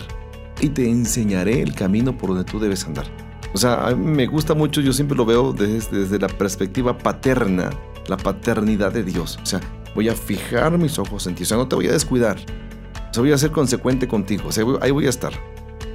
[0.62, 3.08] y te enseñaré el camino por donde tú debes andar.
[3.54, 6.96] O sea, a mí me gusta mucho, yo siempre lo veo desde, desde la perspectiva
[6.96, 7.72] paterna,
[8.08, 9.40] la paternidad de Dios.
[9.42, 9.60] O sea,
[9.98, 12.38] voy a fijar mis ojos en ti, o sea, no te voy a descuidar.
[12.38, 15.34] O sea, voy a ser consecuente contigo, o sea, ahí voy a estar.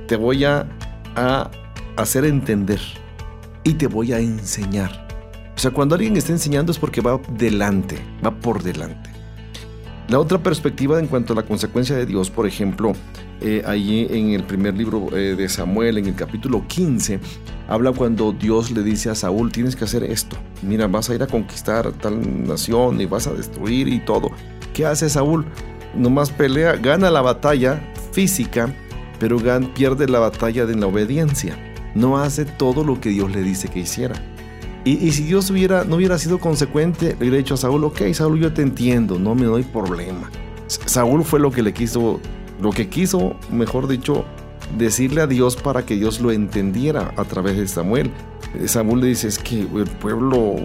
[0.09, 0.67] Te voy a,
[1.15, 1.49] a
[1.97, 2.81] hacer entender
[3.63, 5.07] y te voy a enseñar.
[5.55, 9.12] O sea, cuando alguien está enseñando es porque va delante, va por delante.
[10.13, 12.93] La otra perspectiva en cuanto a la consecuencia de Dios, por ejemplo,
[13.41, 17.19] eh, allí en el primer libro eh, de Samuel, en el capítulo 15,
[17.67, 20.37] habla cuando Dios le dice a Saúl, tienes que hacer esto.
[20.61, 24.29] Mira, vas a ir a conquistar tal nación y vas a destruir y todo.
[24.75, 25.47] ¿Qué hace Saúl?
[25.95, 28.71] Nomás pelea, gana la batalla física,
[29.19, 29.39] pero
[29.73, 31.57] pierde la batalla de la obediencia.
[31.95, 34.23] No hace todo lo que Dios le dice que hiciera.
[34.85, 38.41] Y, si Dios hubiera, no hubiera sido consecuente, le hubiera dicho a Saúl, ok, Saúl,
[38.41, 40.29] yo te entiendo, no me doy problema.
[40.67, 42.19] Saúl fue lo que le quiso,
[42.61, 44.25] lo que quiso, mejor dicho,
[44.77, 48.11] decirle a Dios para que Dios lo entendiera a través de Samuel.
[48.59, 50.57] Eh, Samuel le dice, es que el pueblo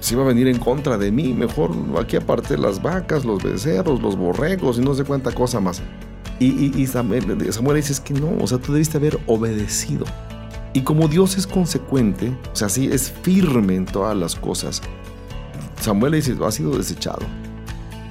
[0.00, 1.70] se iba a venir en contra de mí, mejor
[2.00, 5.82] aquí aparte las vacas, los becerros, los borregos y no sé cuánta cosa más.
[6.40, 10.06] Y, y Samuel, Samuel dice, es que no, o sea, tú debiste haber obedecido.
[10.74, 14.80] Y como Dios es consecuente, o sea, sí es firme en todas las cosas,
[15.80, 17.26] Samuel le dice, ha sido desechado.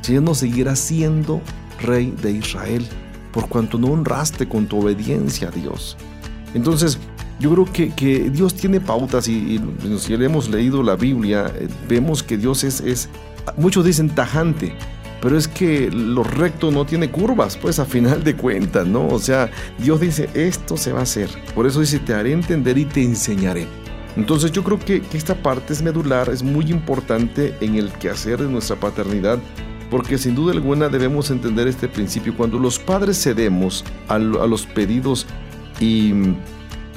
[0.01, 1.41] Si él no seguirá siendo
[1.81, 2.85] rey de Israel,
[3.31, 5.97] por cuanto no honraste con tu obediencia a Dios.
[6.53, 6.99] Entonces,
[7.39, 9.59] yo creo que, que Dios tiene pautas y,
[9.97, 13.09] si hemos leído la Biblia, eh, vemos que Dios es, es,
[13.57, 14.75] muchos dicen tajante,
[15.21, 19.07] pero es que lo recto no tiene curvas, pues a final de cuentas, ¿no?
[19.07, 21.29] O sea, Dios dice, esto se va a hacer.
[21.53, 23.67] Por eso dice, te haré entender y te enseñaré.
[24.17, 28.49] Entonces yo creo que, esta parte es medular, es muy importante en el quehacer de
[28.49, 29.37] nuestra paternidad,
[29.91, 32.35] porque sin duda alguna debemos entender este principio.
[32.35, 35.27] Cuando los padres cedemos a, a los pedidos
[35.79, 36.13] y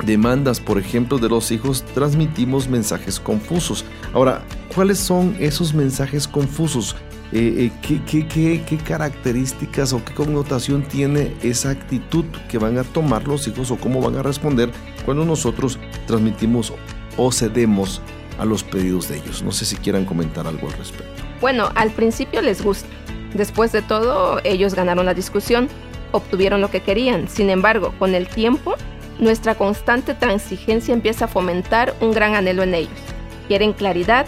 [0.06, 3.84] demandas, por ejemplo, de los hijos, transmitimos mensajes confusos.
[4.14, 4.42] Ahora,
[4.74, 6.96] ¿cuáles son esos mensajes confusos?
[7.36, 13.48] Eh, eh, ¿qué, características o qué connotación tiene esa actitud que van a tomar los
[13.48, 14.70] hijos o cómo van a responder
[15.04, 16.72] cuando nosotros transmitimos
[17.16, 18.00] o cedemos
[18.38, 19.42] a los pedidos de ellos.
[19.42, 21.12] No sé si quieran comentar algo al respecto.
[21.40, 22.88] Bueno, al principio les gusta.
[23.34, 25.68] Después de todo, ellos ganaron la discusión,
[26.12, 27.28] obtuvieron lo que querían.
[27.28, 28.76] Sin embargo, con el tiempo,
[29.18, 33.00] nuestra constante transigencia empieza a fomentar un gran anhelo en ellos.
[33.48, 34.24] Quieren claridad,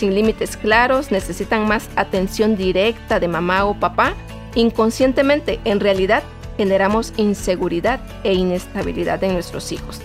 [0.00, 4.14] sin límites claros, necesitan más atención directa de mamá o papá,
[4.54, 6.22] inconscientemente, en realidad,
[6.56, 10.00] generamos inseguridad e inestabilidad en nuestros hijos.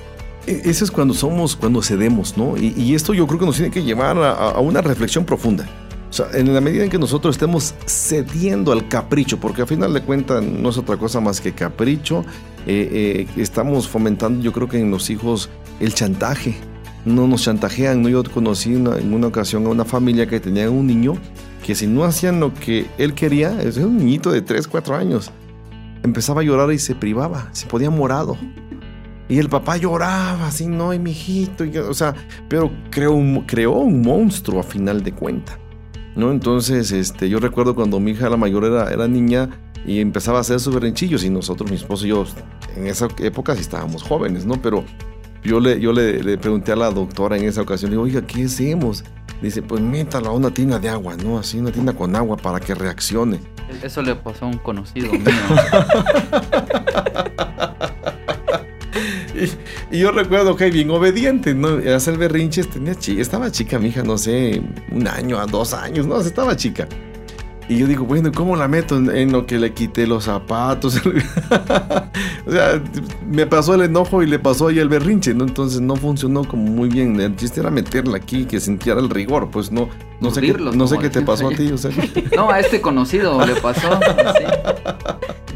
[0.47, 2.57] E, eso es cuando somos, cuando cedemos, ¿no?
[2.57, 5.65] Y, esto yo creo que nos tiene que llevar a, una reflexión profunda.
[6.09, 9.93] O sea, en la medida en que nosotros estemos cediendo al capricho, porque al final
[9.93, 12.25] de cuentas no es otra cosa más que capricho,
[12.67, 16.55] eh, eh, estamos fomentando yo creo que en los hijos el chantaje,
[17.05, 18.01] no nos chantajean.
[18.01, 18.09] ¿no?
[18.09, 21.13] Yo conocí en una ocasión a una familia que tenía un niño
[21.65, 25.31] que si no hacían lo que él quería, es un niñito de 3, 4 años,
[26.03, 28.37] empezaba a llorar y se privaba, se podía morado.
[29.27, 32.13] Y el papá lloraba así, no, y mi hijito, o sea,
[32.47, 35.57] pero creó creó un monstruo a final de cuenta.
[36.15, 36.31] ¿no?
[36.31, 39.49] Entonces, este, yo recuerdo cuando mi hija la mayor era, era niña
[39.87, 42.25] y empezaba a hacer sus berrinchillos y nosotros, mi esposo y yo,
[42.75, 44.61] en esa época sí estábamos jóvenes, ¿no?
[44.61, 44.83] Pero
[45.45, 48.45] yo le, yo le, pregunté a la doctora en esa ocasión, le digo, oiga, ¿qué
[48.45, 49.03] hacemos?
[49.41, 51.37] Dice, pues métalo a una tina de agua, ¿no?
[51.37, 53.39] Así, una tina con agua para que reaccione.
[53.83, 55.23] Eso le pasó a un conocido mío.
[59.91, 61.79] y, yo recuerdo que bien obediente, ¿no?
[61.93, 66.19] Hacer berrinches, tenía estaba chica mi hija, no sé, un año a dos años, no,
[66.21, 66.87] estaba chica.
[67.67, 71.01] Y yo digo, bueno, ¿cómo la meto en, lo que le quité los zapatos?
[72.45, 72.81] o sea,
[73.27, 75.45] me pasó el enojo y le pasó ahí el berrinche, ¿no?
[75.45, 77.19] Entonces no funcionó como muy bien.
[77.19, 79.89] El chiste era meterla aquí, que sintiera el rigor, pues no,
[80.21, 81.91] no sé, qué, no sé qué te pasó a ti, o sea.
[82.35, 83.99] no, a este conocido le pasó.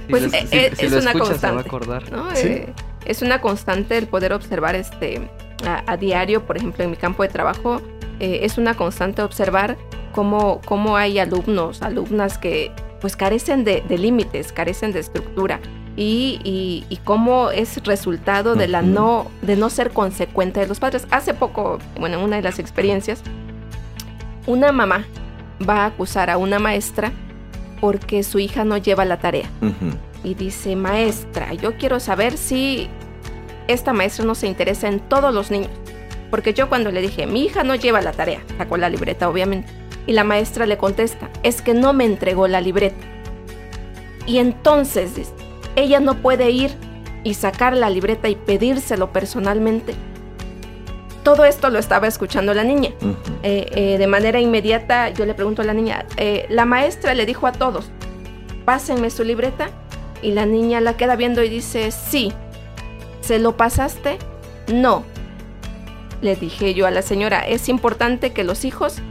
[0.10, 1.70] Pues es, una constante.
[2.12, 2.32] ¿no?
[2.34, 2.74] Eh,
[3.06, 5.30] es una constante el poder observar este
[5.66, 7.82] a, diario, por ejemplo, en mi campo de trabajo,
[8.20, 9.78] eh, es una constante observar
[10.12, 15.60] cómo, cómo hay alumnos, alumnas que pues carecen de, límites, carecen de estructura.
[15.96, 21.06] y, y, cómo es resultado de la no de no ser consecuente de los padres.
[21.12, 23.22] Hace poco, bueno, en una de las experiencias,
[24.48, 25.06] una mamá
[25.68, 27.12] va a acusar a una maestra
[27.82, 29.50] porque su hija no lleva la tarea.
[30.24, 32.90] Y dice, maestra, yo quiero saber si
[33.68, 35.72] esta maestra no se interesa en todos los niños.
[36.30, 39.72] Porque yo cuando le dije, mi hija no lleva la tarea, sacó la libreta obviamente,
[40.10, 43.06] y la maestra le contesta, es que no me entregó la libreta.
[44.26, 45.12] Y entonces
[45.76, 46.72] ella no puede ir
[47.24, 49.94] y sacar la libreta y pedírselo personalmente.
[51.22, 52.90] Todo esto lo estaba escuchando la niña.
[53.44, 57.28] Eh, eh, de manera inmediata yo le pregunto a la niña, eh, la maestra le
[57.28, 57.92] dijo a todos,
[58.66, 59.70] pásenme su libreta.
[60.24, 62.34] Y la niña la queda viendo y dice, sí.
[63.22, 64.18] ¿Se lo pasaste?
[64.74, 65.04] No.
[66.24, 69.04] Le dije yo a la señora, es importante que los hijos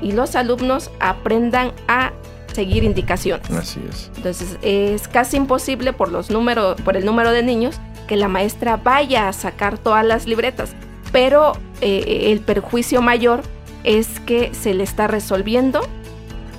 [0.00, 2.12] y los alumnos aprendan a
[2.52, 3.50] seguir indicaciones.
[3.50, 4.10] Así es.
[4.16, 8.76] Entonces es casi imposible por los números, por el número de niños, que la maestra
[8.76, 10.70] vaya a sacar todas las libretas.
[11.12, 13.42] Pero eh, el perjuicio mayor
[13.84, 15.80] es que se le está resolviendo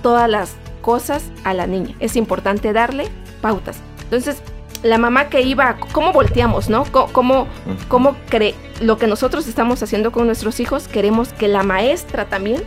[0.01, 1.95] todas las cosas a la niña.
[1.99, 3.09] Es importante darle
[3.41, 3.77] pautas.
[4.03, 4.41] Entonces,
[4.83, 6.85] la mamá que iba, ¿cómo volteamos, no?
[6.85, 7.47] ¿Cómo,
[7.87, 10.87] cómo cree lo que nosotros estamos haciendo con nuestros hijos?
[10.87, 12.63] Queremos que la maestra también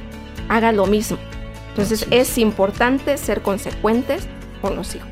[0.49, 1.19] haga lo mismo.
[1.71, 4.27] Entonces es importante ser consecuentes
[4.61, 5.09] con los hijos.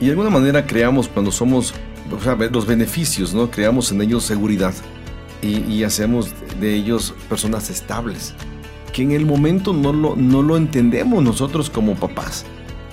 [0.00, 1.72] Y de alguna manera creamos cuando somos,
[2.10, 3.50] o sea, los beneficios, ¿no?
[3.50, 4.74] Creamos en ellos seguridad
[5.40, 8.34] y, hacemos de ellos personas estables,
[8.92, 12.44] que en el momento no lo, no lo entendemos nosotros como papás.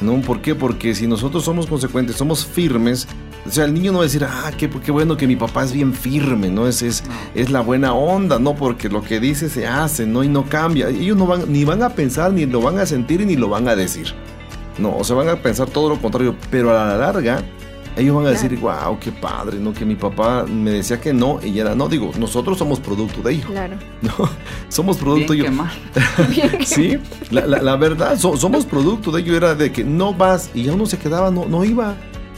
[0.02, 0.20] ¿No?
[0.20, 0.56] ¿Por qué?
[0.56, 3.08] Porque si nosotros somos consecuentes, somos firmes,
[3.46, 5.64] o sea, el niño no va a decir, ah, qué, qué bueno que mi papá
[5.64, 6.68] es bien firme, ¿no?
[6.68, 8.56] Es, es, es, la buena onda, ¿no?
[8.56, 10.24] Porque lo que dice se hace, ¿no?
[10.24, 10.90] Y no cambia.
[10.90, 13.68] Ellos no van, ni van a pensar, ni lo van a sentir, ni lo van
[13.68, 14.14] a decir.
[14.78, 16.36] No, o sea, van a pensar todo lo contrario.
[16.52, 17.44] Pero a la larga,
[17.98, 19.74] ellos van a decir, wow, qué padre, ¿no?
[19.74, 21.90] Que mi papá me decía que no y era no.
[21.90, 23.48] Digo, nosotros somos producto de ello.
[23.48, 23.76] Claro.
[24.04, 24.30] ¿no?
[24.70, 25.52] Somos producto de ello.
[26.64, 27.00] sí,
[27.32, 29.36] la, la, verdad, somos producto de ello.
[29.36, 31.96] Era de que no vas y ya uno se quedaba, no, no iba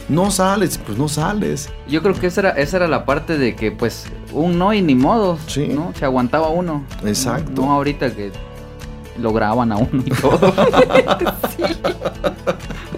[0.08, 1.70] no sales, pues no sales.
[1.88, 4.82] Yo creo que esa era, esa era la parte de que, pues, un no y
[4.82, 5.68] ni modo, sí.
[5.68, 5.92] ¿no?
[5.98, 6.84] Se aguantaba uno.
[7.04, 7.62] Exacto.
[7.62, 8.32] No, ahorita que
[9.18, 10.52] lo graban a uno y todo.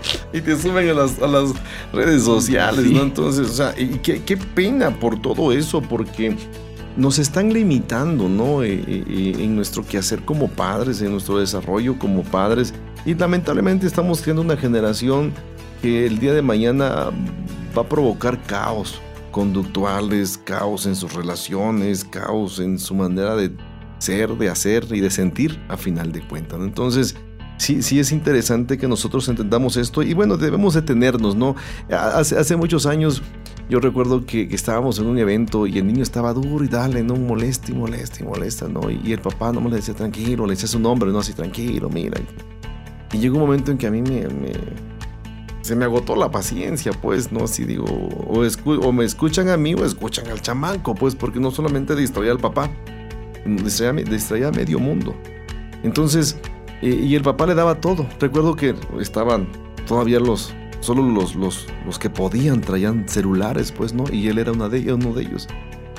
[0.33, 1.53] Y te suben a las, a las
[1.93, 3.03] redes sociales, ¿no?
[3.03, 6.37] Entonces, o sea, y qué, qué, pena por todo eso, porque
[6.97, 8.63] nos están limitando, ¿no?
[8.63, 12.75] Eh, eh, eh, en nuestro quehacer como padres, en nuestro desarrollo como padres.
[13.05, 15.33] Y lamentablemente estamos creando una generación
[15.81, 17.11] que el día de mañana
[17.77, 23.53] va a provocar caos conductuales, caos en sus relaciones, caos en su manera de
[23.99, 26.59] ser, de hacer y de sentir a final de cuentas.
[26.61, 27.17] Entonces,
[27.59, 31.55] sí, sí es interesante que nosotros entendamos esto y bueno, debemos detenernos, ¿no?
[31.91, 33.23] Hace, hace muchos años
[33.69, 37.17] yo recuerdo que, estábamos en un evento y el niño estaba duro y dale, no
[37.17, 38.91] molesta y molesta y molesta, ¿no?
[38.91, 41.91] Y, el papá no me le decía tranquilo, le decía su nombre, no así tranquilo,
[41.91, 42.21] mira.
[43.13, 44.25] Y llegó un momento en que a mí me
[45.67, 47.47] se me agotó la paciencia, pues, ¿no?
[47.47, 51.51] Si digo, o, o, me escuchan a mí o escuchan al chamanco, pues, porque no
[51.51, 52.71] solamente distraía al papá,
[53.45, 55.15] distraía, distraía a medio mundo.
[55.83, 56.39] Entonces,
[56.83, 58.07] y el papá le daba todo.
[58.21, 59.49] Recuerdo que estaban
[59.87, 64.05] todavía los, solo los, los, los que podían traían celulares, pues, ¿no?
[64.11, 65.49] Y él era una de, uno de ellos.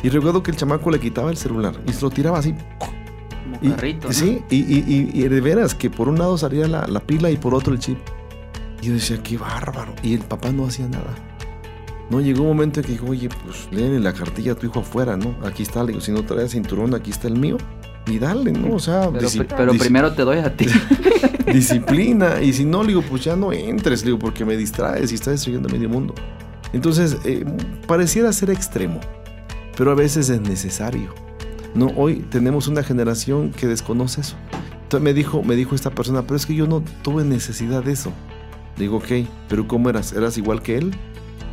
[0.03, 2.53] Y recuerdo que el chamaco le quitaba el celular y se lo tiraba así.
[2.79, 6.99] Como carrito, Sí, y, y, y, de veras que por un lado salía la, la
[6.99, 7.97] pila y por otro el chip.
[8.81, 9.93] Y yo decía, qué bárbaro.
[10.03, 11.15] Y el papá no hacía nada.
[12.09, 14.79] No, llegó un momento en que dijo, oye, pues léele la cartilla a tu hijo
[14.79, 15.35] afuera, ¿no?
[15.45, 17.57] Aquí está, le digo, si no traes cinturón, aquí está el mío.
[18.05, 18.75] Y dale, ¿no?
[18.75, 20.67] O sea, pero, primero te doy a ti.
[21.51, 22.41] disciplina.
[22.41, 25.15] Y si no, le digo, pues ya no entres, le digo, porque me distraes y
[25.15, 26.13] estás destruyendo medio mundo.
[26.71, 27.45] Entonces, eh,
[27.85, 28.99] pareciera ser extremo,
[29.77, 31.13] pero a veces es necesario.
[31.73, 34.35] No, hoy tenemos una generación que desconoce eso.
[34.83, 37.91] Entonces me dijo, me dijo esta persona, pero es que yo no tuve necesidad de
[37.91, 38.13] eso.
[38.77, 40.13] Digo, ok, pero ¿cómo eras?
[40.13, 40.91] ¿Eras igual que él?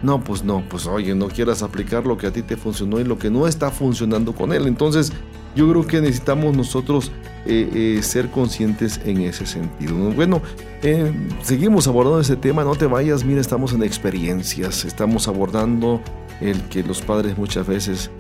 [0.03, 3.05] No, pues no, pues oye, no quieras aplicar lo que a ti te funcionó y
[3.05, 4.67] lo que no está funcionando con él.
[4.67, 5.13] Entonces,
[5.57, 7.11] yo creo que necesitamos nosotros
[7.47, 9.95] eh, eh, ser conscientes en ese sentido.
[10.13, 10.43] Bueno,
[10.83, 16.01] eh, seguimos abordando ese tema, no te vayas, mira, estamos en experiencias, estamos abordando
[16.41, 18.11] el que los padres muchas veces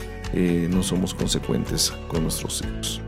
[0.70, 3.00] no somos consecuentes con nuestros hijos.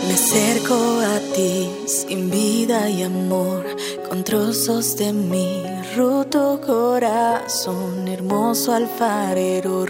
[0.07, 3.67] Me acerco a ti sin vida y amor,
[4.09, 5.65] con trozos de mi
[5.97, 9.85] roto corazón, hermoso alfarero,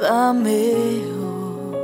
[0.00, 0.72] renuévame
[1.22, 1.76] hoy.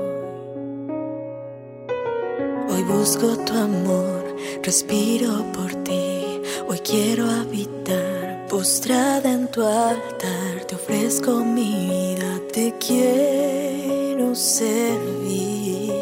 [2.69, 10.75] Hoy busco tu amor, respiro por ti, hoy quiero habitar, postrada en tu altar, te
[10.75, 15.93] ofrezco mi vida, te quiero servir.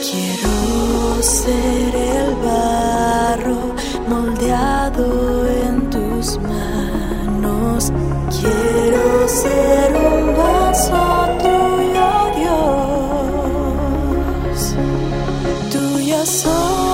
[0.00, 3.74] Quiero ser el barro
[4.08, 6.71] moldeado en tus manos.
[8.42, 11.02] Quiero ser un vaso
[11.44, 12.08] tuyo,
[12.40, 13.94] Dios.
[15.70, 16.91] Tuya soy,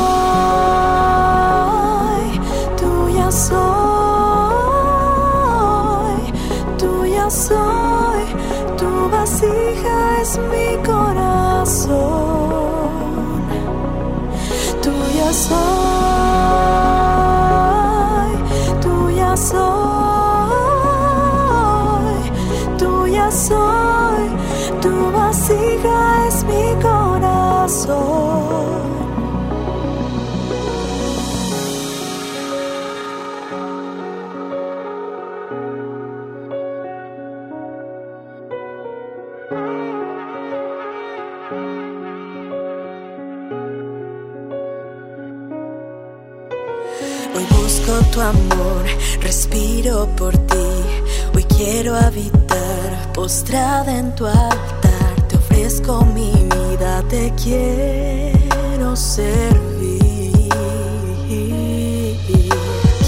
[52.08, 55.28] habitar, postrada en tu altar.
[55.28, 60.48] Te ofrezco mi vida, te quiero servir.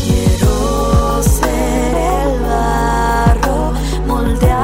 [0.02, 3.72] Quiero ser el barro
[4.06, 4.59] moldeado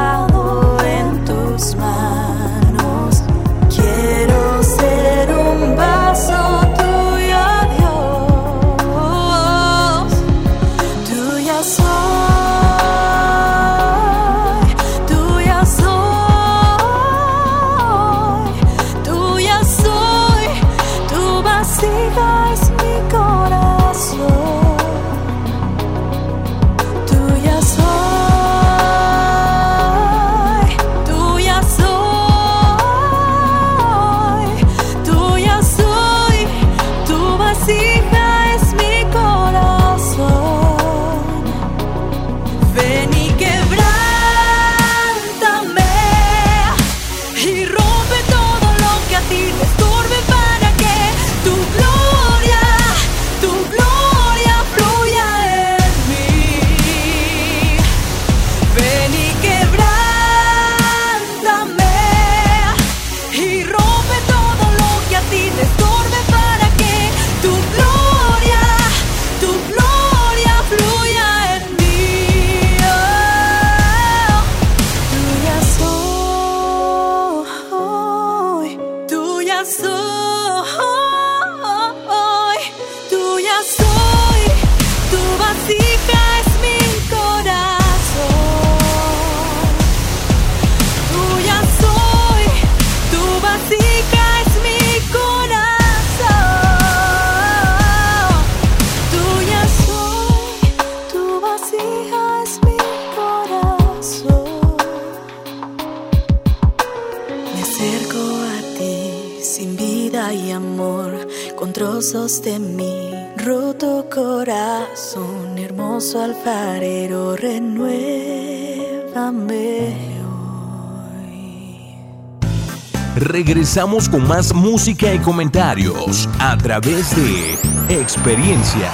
[123.76, 128.90] Regresamos con más música y comentarios a través de experiencias.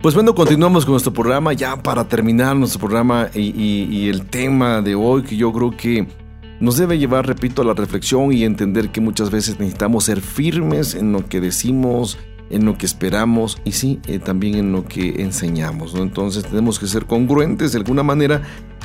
[0.00, 4.94] Pues bueno, continuamos con nuestro programa ya para terminar nuestro programa y, el tema de
[4.94, 6.08] hoy que yo creo que
[6.60, 10.94] nos debe llevar, repito, a la reflexión y entender que muchas veces necesitamos ser firmes
[10.94, 12.16] en lo que decimos,
[12.48, 15.94] en lo que esperamos y sí, eh, también en lo que enseñamos.
[15.94, 18.40] Entonces tenemos que ser congruentes de alguna manera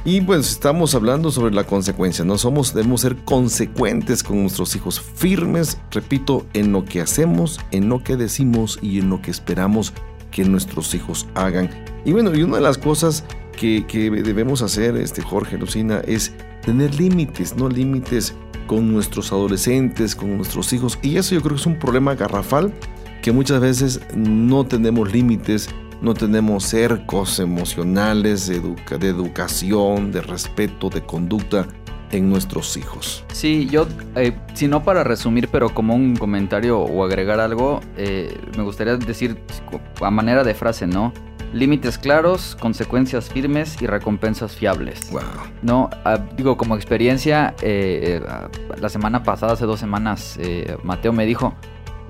[0.06, 5.02] y pues estamos hablando sobre la consecuencia, no somos, debemos ser consecuentes con nuestros hijos,
[5.02, 9.94] firmes, repito, en lo que hacemos, en lo que decimos y en lo que esperamos
[10.30, 11.72] que nuestros hijos hagan.
[12.06, 13.24] Y bueno, y una de las cosas
[13.58, 16.34] que, que debemos hacer, este Jorge Lucina, es
[16.64, 17.68] tener límites, ¿no?
[17.68, 18.36] Límites
[18.68, 21.00] con nuestros adolescentes, con nuestros hijos.
[21.02, 22.72] Y eso yo creo que es un problema garrafal
[23.24, 25.68] que muchas veces no tenemos límites,
[26.02, 31.68] no tenemos cercos emocionales de, educa- de educación, de respeto, de conducta
[32.12, 33.26] en nuestros hijos.
[33.34, 38.38] Sí, yo, eh, si no para resumir, pero como un comentario o agregar algo, eh,
[38.56, 39.38] me gustaría decir
[40.02, 41.12] a manera de frase, ¿no?
[41.52, 45.10] Límites claros, consecuencias firmes y recompensas fiables.
[45.12, 45.22] Wow.
[45.62, 50.38] No, ah, digo, como experiencia, eh, eh, la semana pasada, hace dos semanas,
[50.84, 51.56] Mateo me dijo,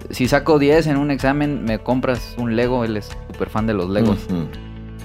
[0.10, 3.74] si saco 10 en un examen, me compras un Lego, él es súper fan de
[3.74, 4.20] los Legos.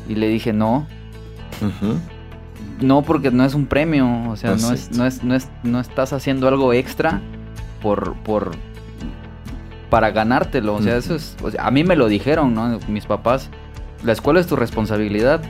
[0.09, 0.87] Y le dije, no,
[2.81, 5.81] no porque no es un premio, o sea, no es, no es, no es, no
[5.81, 7.21] estás haciendo algo extra
[7.83, 8.53] por, por,
[9.89, 12.79] para ganártelo, o sea, eso es, o sea, a mí me lo dijeron, ¿no?
[12.89, 13.51] Mis papás,
[14.05, 15.43] la escuela es tu responsabilidad.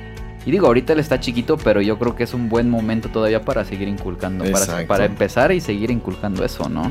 [0.46, 3.42] Y digo, ahorita él está chiquito, pero yo creo que es un buen momento todavía
[3.44, 6.90] para seguir inculcando, para, para empezar y seguir inculcando eso, ¿no?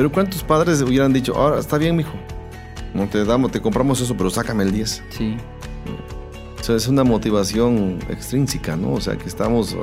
[0.00, 2.14] Pero ¿cuántos padres hubieran dicho, ahora está bien, mijo?
[2.94, 5.02] No te damos, te compramos eso, pero sácame el 10.
[5.10, 5.36] Sí.
[6.58, 8.94] O sea, es una motivación extrínseca, ¿no?
[8.94, 9.76] O sea, que estamos eh,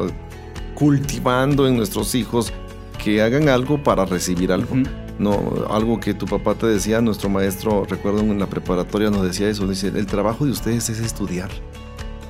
[0.74, 2.52] cultivando en nuestros hijos
[2.98, 4.74] que hagan algo para recibir algo.
[4.74, 4.90] Ujú.
[5.20, 9.48] No, algo que tu papá te decía, nuestro maestro, recuerdo en la preparatoria nos decía
[9.48, 11.52] eso, dice, el trabajo de ustedes es estudiar.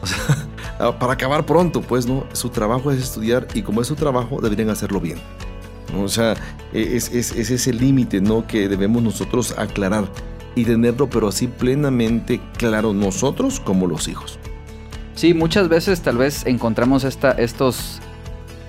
[0.01, 2.25] O sea, ah, para acabar pronto, pues, ¿no?
[2.33, 5.19] Su trabajo es estudiar y como es su trabajo, deberían hacerlo bien.
[5.93, 6.03] ¿No?
[6.03, 6.35] O sea,
[6.73, 8.45] e, es, es- es ese límite, ¿no?
[8.47, 10.05] Que debemos nosotros aclarar
[10.55, 14.39] y tenerlo, pero así plenamente claro nosotros como los hijos.
[15.15, 17.99] Sí, muchas veces tal vez encontramos esta, estos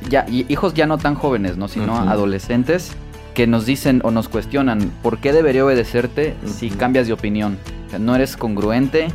[0.09, 1.69] ya, hi- hijos ya no tan jóvenes, ¿no?
[1.69, 2.93] Sino adolescentes
[3.35, 7.59] que nos dicen o nos cuestionan por qué debería obedecerte si cambias de opinión.
[7.87, 9.09] O sea, no eres congruente,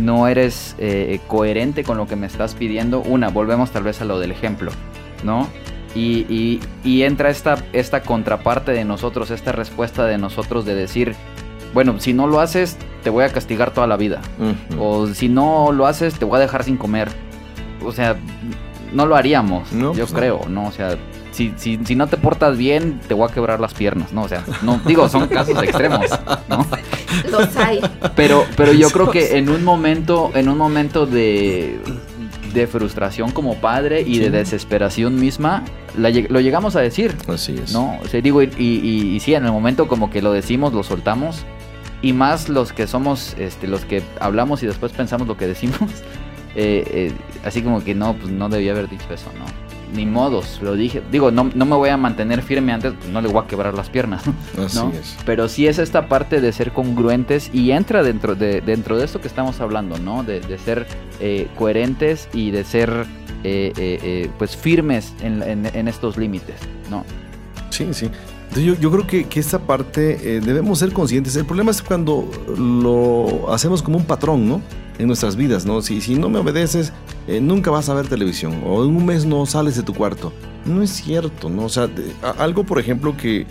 [0.00, 3.02] no eres eh, coherente con lo que me estás pidiendo.
[3.02, 4.70] Una, volvemos tal vez a lo del ejemplo,
[5.24, 5.48] ¿no?
[5.96, 11.14] Y, y- y entra esta, esta contraparte de nosotros, esta respuesta de nosotros de decir,
[11.72, 14.20] bueno, si no lo haces, te voy a castigar toda la vida.
[14.78, 17.08] O si no lo haces, te voy a dejar sin comer.
[17.84, 18.16] O sea,
[18.92, 20.66] no lo haríamos, No, yo pues creo, ¿no?
[20.66, 20.96] O sea,
[21.32, 24.22] si, si, si no te portas bien, te voy a quebrar las piernas, ¿no?
[24.22, 26.06] O sea, no, digo, son casos extremos,
[26.48, 26.66] ¿no?
[27.30, 27.80] Los hay.
[28.14, 31.78] Pero, pero yo creo que en un momento, en un momento de,
[32.54, 35.62] de frustración como padre y de desesperación misma,
[35.96, 37.72] la lo llegamos a decir, Así es.
[37.72, 37.98] ¿no?
[38.02, 40.82] O sea, digo, y, y, y sí, en el momento como que lo decimos, lo
[40.82, 41.44] soltamos.
[42.02, 45.80] Y más los que somos, este, los que hablamos y después pensamos lo que decimos.
[46.54, 47.12] eh, eh,
[47.44, 49.44] así como que no, pues no debía haber dicho eso, ¿no?
[49.96, 51.00] Ni modos, lo dije.
[51.12, 53.72] Digo, no, no me voy a mantener firme antes, pues no le voy a quebrar
[53.74, 54.24] las piernas,
[54.64, 54.90] Así ¿no?
[54.90, 55.16] es.
[55.24, 59.20] Pero sí es esta parte de ser congruentes y entra dentro de, dentro de esto
[59.20, 60.22] que estamos hablando, ¿no?
[60.24, 60.86] De, de ser
[61.20, 63.06] eh, coherentes y de ser,
[63.44, 66.56] eh, eh, eh, pues, firmes en, estos límites,
[66.90, 67.04] ¿no?
[67.70, 68.10] Sí, sí.
[68.54, 71.36] Yo, yo creo que, que esta parte debemos ser conscientes.
[71.36, 74.62] El problema es cuando lo hacemos como un patrón, ¿no?
[74.98, 75.82] En nuestras vidas, ¿no?
[75.82, 76.92] Si, si no me obedeces,
[77.42, 78.62] nunca vas a ver televisión.
[78.64, 80.32] O en un mes no sales de tu cuarto.
[80.64, 81.64] No es cierto, ¿no?
[81.64, 81.90] O sea,
[82.38, 83.46] algo, por ejemplo, que,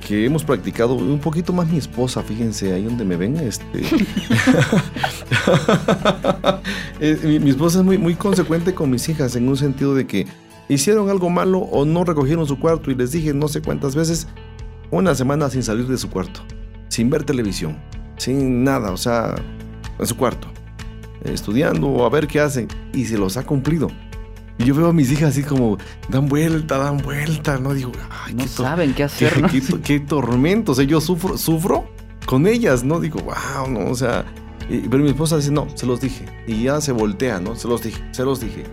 [0.00, 3.82] que hemos practicado un poquito más mi esposa, fíjense, ahí donde me ven, este...
[7.24, 10.26] Mi, mi esposa es muy, muy consecuente con mis hijas en un sentido de que
[10.68, 14.28] hicieron algo malo o no recogieron su cuarto y les dije no sé cuántas veces,
[14.90, 16.40] una semana sin salir de su cuarto,
[16.88, 17.78] sin ver televisión,
[18.16, 19.34] sin nada, o sea,
[19.98, 20.48] en su cuarto,
[21.24, 23.88] estudiando o a ver qué hacen y se los ha cumplido.
[24.60, 25.78] Y yo veo a mis hijas así como
[26.10, 29.48] dan vuelta, dan vuelta, no digo, ay, No qué saben qué qué, hacer, ¿no?
[29.50, 31.88] qué qué tormento, o sea, yo sufro, sufro
[32.26, 33.00] con ellas, ¿no?
[33.00, 34.26] Digo, wow, no, o sea,
[34.68, 37.56] y- pero mi esposa dice, no, se los dije, y ya se voltea, ¿no?
[37.56, 38.64] Se los dije, se los dije.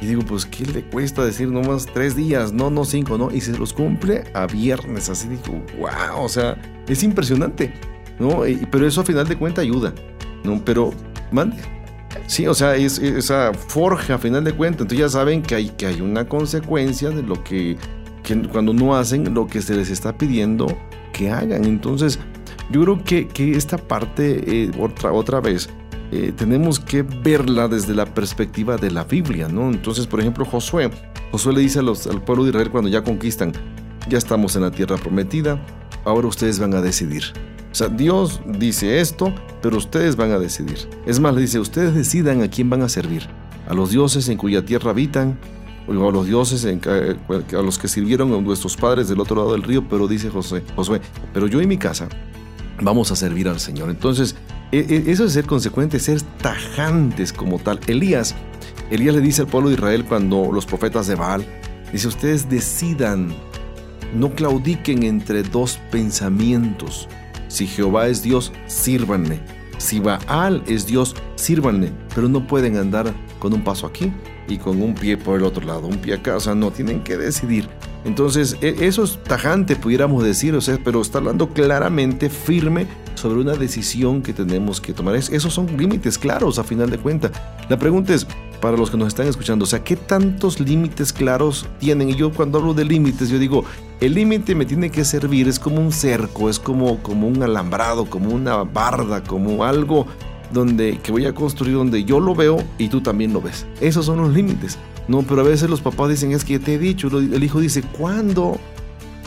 [0.00, 2.52] Y digo, pues, ¿qué le cuesta decir nomás tres días?
[2.52, 3.30] No, no cinco, ¿no?
[3.30, 6.56] Y se los cumple a viernes, así digo, wow, o sea,
[6.88, 7.72] es impresionante,
[8.18, 8.46] ¿no?
[8.46, 9.92] Y- pero eso a final de cuentas ayuda,
[10.42, 10.64] ¿no?
[10.64, 10.92] Pero,
[11.30, 11.56] mande.
[12.26, 14.82] Sí, o sea, es esa forja a final de cuentas.
[14.82, 17.76] Entonces ya saben que hay, que hay una consecuencia de lo que,
[18.52, 20.66] cuando no hacen lo que se les está pidiendo
[21.12, 21.64] que hagan.
[21.64, 22.18] Entonces,
[22.70, 25.68] yo creo que, que esta parte, eh, otra, otra vez,
[26.12, 29.68] eh, tenemos que verla desde la perspectiva de la Biblia, ¿no?
[29.68, 30.90] Entonces, por ejemplo, Josué,
[31.32, 33.52] Josué le dice al pueblo de Israel cuando ya conquistan,
[34.08, 35.60] ya estamos en la tierra prometida,
[36.04, 37.24] ahora ustedes van a decidir.
[37.74, 40.88] O sea, Dios dice esto, pero ustedes van a decidir.
[41.06, 43.26] Es más, le dice, ustedes decidan a quién van a servir.
[43.66, 45.40] A los dioses en cuya tierra habitan,
[45.88, 49.34] o a los dioses en eh, a los que sirvieron a nuestros padres del otro
[49.34, 51.00] lado del río, pero dice Josué, Josué,
[51.32, 52.08] pero yo y mi casa
[52.80, 53.90] vamos a servir al Señor.
[53.90, 54.36] Entonces,
[54.70, 57.80] e- e- eso es ser consecuentes, ser tajantes como tal.
[57.88, 58.36] Elías,
[58.92, 61.44] Elías le dice al pueblo de Israel cuando los profetas de Baal,
[61.92, 63.34] dice, ustedes decidan,
[64.14, 67.08] no claudiquen entre dos pensamientos.
[67.54, 69.38] Si Jehová es Dios, sírvanle.
[69.78, 71.92] Si Baal es Dios, sírvanle.
[72.12, 74.12] Pero no pueden andar con un paso aquí
[74.48, 76.34] y con un pie por el otro lado, un pie acá.
[76.34, 77.68] O sea, no, tienen que decidir.
[78.04, 83.40] Entonces, e, eso es tajante, pudiéramos decir, o sea, pero está hablando claramente, firme, sobre
[83.40, 85.14] una decisión que tenemos que tomar.
[85.14, 87.30] esos son límites claros, a final de cuentas.
[87.68, 88.26] La pregunta es,
[88.64, 92.08] para los que nos están escuchando, o sea, ¿qué tantos límites claros tienen?
[92.08, 93.62] Y yo cuando hablo de límites, yo digo,
[94.00, 98.06] el límite me tiene que servir, es como un cerco, es como, como un alambrado,
[98.06, 100.06] como una barda, como algo
[100.50, 103.66] donde que voy a construir donde yo lo veo y tú también lo ves.
[103.82, 104.78] Esos son los límites.
[105.08, 107.82] No, pero a veces los papás dicen, es que te he dicho, el hijo dice,
[107.82, 108.56] ¿cuándo?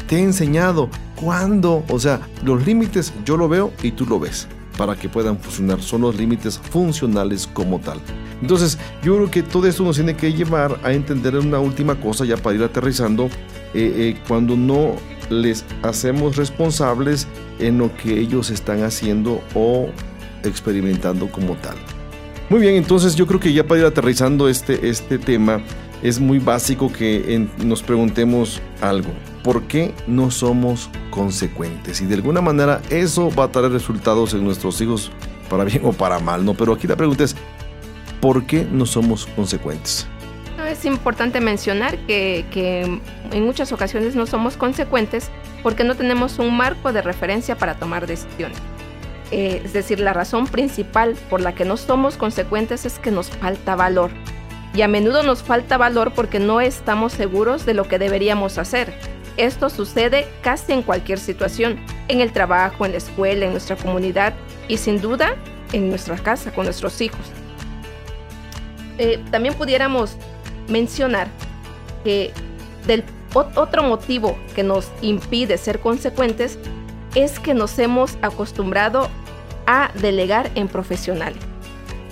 [0.08, 1.84] Te he enseñado, ¿cuándo?
[1.90, 4.48] O sea, los límites yo lo veo y tú lo ves
[4.78, 5.82] para que puedan funcionar.
[5.82, 8.00] Son los límites funcionales como tal.
[8.42, 12.24] Entonces, yo creo que todo esto nos tiene que llevar a entender una última cosa,
[12.24, 13.32] ya para ir aterrizando, eh,
[13.74, 14.96] eh, cuando no
[15.30, 17.28] les hacemos responsables
[17.60, 19.90] en lo que ellos están haciendo o
[20.44, 21.76] experimentando como tal.
[22.50, 25.62] Muy bien, entonces yo creo que ya para ir aterrizando este, este tema,
[26.02, 29.10] es muy básico que nos preguntemos algo.
[29.44, 32.02] ¿Por qué no somos consecuentes?
[32.02, 35.12] Y de alguna manera eso va a traer resultados en nuestros hijos,
[35.50, 36.54] para bien o para mal, ¿no?
[36.54, 37.36] Pero aquí la pregunta es,
[38.20, 40.08] ¿por qué no somos consecuentes?
[40.70, 42.46] Es importante mencionar que,
[43.32, 45.30] en muchas ocasiones no somos consecuentes
[45.64, 48.58] porque no tenemos un marco de referencia para tomar decisiones.
[49.32, 53.30] Eh, es decir, la razón principal por la que no somos consecuentes es que nos
[53.30, 54.12] falta valor.
[54.74, 58.94] Y a menudo nos falta valor porque no estamos seguros de lo que deberíamos hacer.
[59.38, 64.34] Esto sucede casi en cualquier situación, en el trabajo, en la escuela, en nuestra comunidad
[64.68, 65.36] y sin duda
[65.74, 67.22] en nuestra casa con nuestros hijos.
[68.98, 70.16] Eh, también pudiéramos
[70.68, 71.28] mencionar
[72.04, 72.32] que
[72.88, 76.58] del otro motivo que nos impide ser consecuentes
[77.14, 79.10] es que nos hemos acostumbrado
[79.68, 81.40] a delegar en profesionales.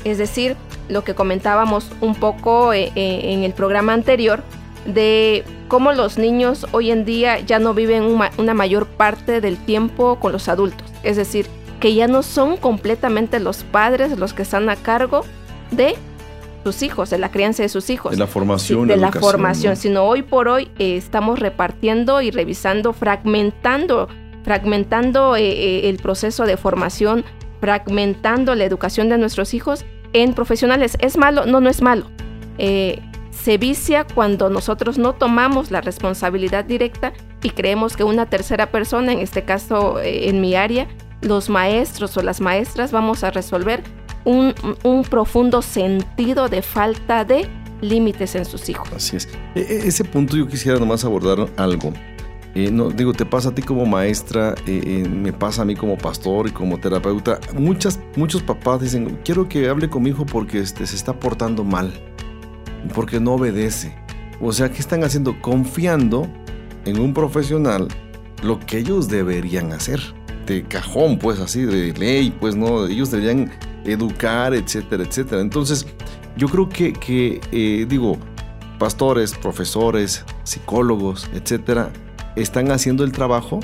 [0.03, 0.55] Es decir,
[0.89, 4.43] lo que comentábamos un poco eh, eh, en el programa anterior
[4.85, 8.03] de cómo los niños hoy en día ya no viven
[8.37, 10.87] una mayor parte del tiempo con los adultos.
[11.03, 11.47] Es decir,
[11.79, 15.23] que ya no son completamente los padres los que están a cargo
[15.71, 15.95] de
[16.63, 18.11] sus hijos, de la crianza de sus hijos.
[18.11, 18.87] De la formación.
[18.87, 24.07] de la formación, sino hoy por hoy eh, estamos repartiendo y revisando, fragmentando
[24.45, 27.25] fragmentando eh, eh, el proceso de formación,
[27.59, 30.97] fragmentando la educación de nuestros hijos en profesionales.
[31.01, 31.47] ¿Es malo?
[31.47, 32.05] No, no es malo.
[32.59, 33.01] Eh,
[33.45, 39.11] se vicia cuando nosotros no tomamos la responsabilidad directa y creemos que una tercera persona,
[39.13, 40.87] en este caso en mi área,
[41.21, 43.83] los maestros o las maestras vamos a resolver
[44.23, 47.47] un, un profundo sentido de falta de
[47.81, 48.89] límites en sus hijos.
[48.91, 49.29] Así es.
[49.53, 51.93] E, e, ese punto yo quisiera nomás abordar algo.
[52.55, 55.75] Eh, no, digo, te pasa a ti como maestra, eh, eh, me pasa a mí
[55.75, 57.39] como pastor y como terapeuta.
[57.53, 61.63] Muchas, muchos papás dicen, quiero que hable con mi hijo porque este, se está portando
[61.63, 61.93] mal,
[62.93, 63.95] porque no obedece.
[64.41, 65.41] O sea, ¿qué están haciendo?
[65.41, 66.27] Confiando
[66.85, 67.87] en un profesional
[68.43, 70.01] lo que ellos deberían hacer.
[70.45, 73.51] De cajón, pues así, de ley, pues no, ellos deberían
[73.83, 75.41] educar, etcétera, etcétera.
[75.41, 75.87] Entonces,
[76.37, 78.17] yo creo que, que digo,
[78.77, 81.91] pastores, profesores, psicólogos, etcétera,
[82.35, 83.59] están haciendo el trabajo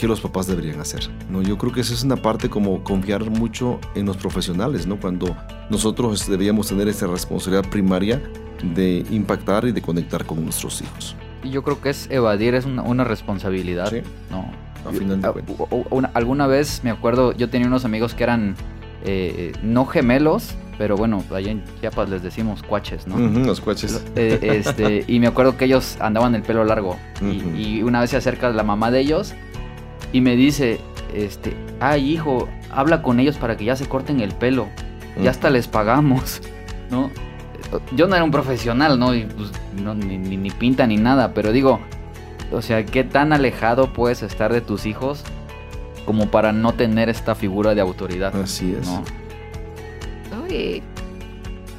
[0.00, 1.10] que los papás deberían hacer.
[1.28, 1.42] ¿no?
[1.42, 4.98] Yo creo que esa es una parte como confiar mucho en los profesionales, ¿no?
[4.98, 5.36] cuando
[5.68, 8.22] nosotros deberíamos tener esa responsabilidad primaria
[8.62, 11.14] de impactar y de conectar con nuestros hijos.
[11.42, 13.90] Y yo creo que es evadir, es una, responsabilidad.
[13.90, 14.00] Sí.
[14.30, 14.50] ¿no?
[14.88, 18.56] A final de alguna vez me acuerdo, yo tenía unos amigos que eran
[19.04, 23.18] eh, no gemelos, pero bueno, allá en Chiapas les decimos cuaches, ¿no?
[23.18, 24.02] los cuaches.
[24.16, 26.96] Eh, este, y me acuerdo que ellos andaban el pelo largo.
[27.20, 29.34] y, una vez se acerca la mamá de ellos
[30.12, 30.80] y me dice,
[31.14, 34.68] este, ay hijo, habla con ellos para que ya se corten el pelo.
[35.22, 36.40] Ya hasta les pagamos,
[36.90, 37.10] ¿no?
[37.94, 39.14] Yo no era un profesional, ¿no?
[39.14, 39.52] Y pues,
[39.96, 41.80] ni, ni pinta ni nada, pero digo,
[42.52, 45.22] o sea, ¿qué tan alejado puedes estar de tus hijos
[46.04, 48.34] como para no tener esta figura de autoridad?
[48.34, 48.86] Así es.
[48.86, 49.04] ¿no?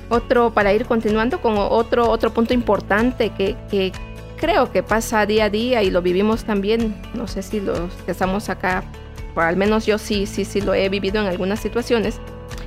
[0.09, 3.91] otro, para ir continuando con otro, otro punto importante que,
[4.41, 8.11] creo que pasa día a día y lo vivimos también, no sé si los que
[8.11, 8.83] estamos acá,
[9.35, 12.19] al menos yo sí, sí, sí lo he vivido en algunas situaciones,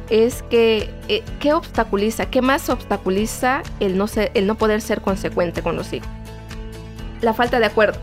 [0.09, 2.27] es que eh, ¿qué obstaculiza?
[2.27, 6.09] ¿Qué más obstaculiza el no, ser, el no poder ser consecuente con los hijos?
[7.21, 7.99] La falta de acuerdo.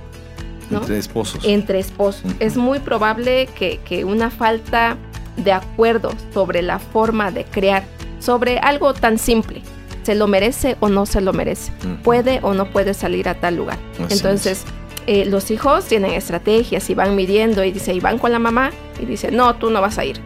[0.72, 1.44] Entre esposos.
[1.46, 2.34] Entre esposos.
[2.40, 4.98] Es muy probable que, que una falta
[5.38, 7.84] de acuerdo sobre la forma de crear,
[8.20, 9.62] sobre algo tan simple.
[10.04, 11.72] ¿Se lo merece o no se lo merece?
[12.04, 13.78] ¿Puede o no puede salir a tal lugar?
[14.10, 14.64] Entonces,
[15.08, 18.72] eh, los hijos tienen estrategias y van midiendo y dice, y van con la mamá
[19.00, 20.20] y dice, no, tú no vas a ir.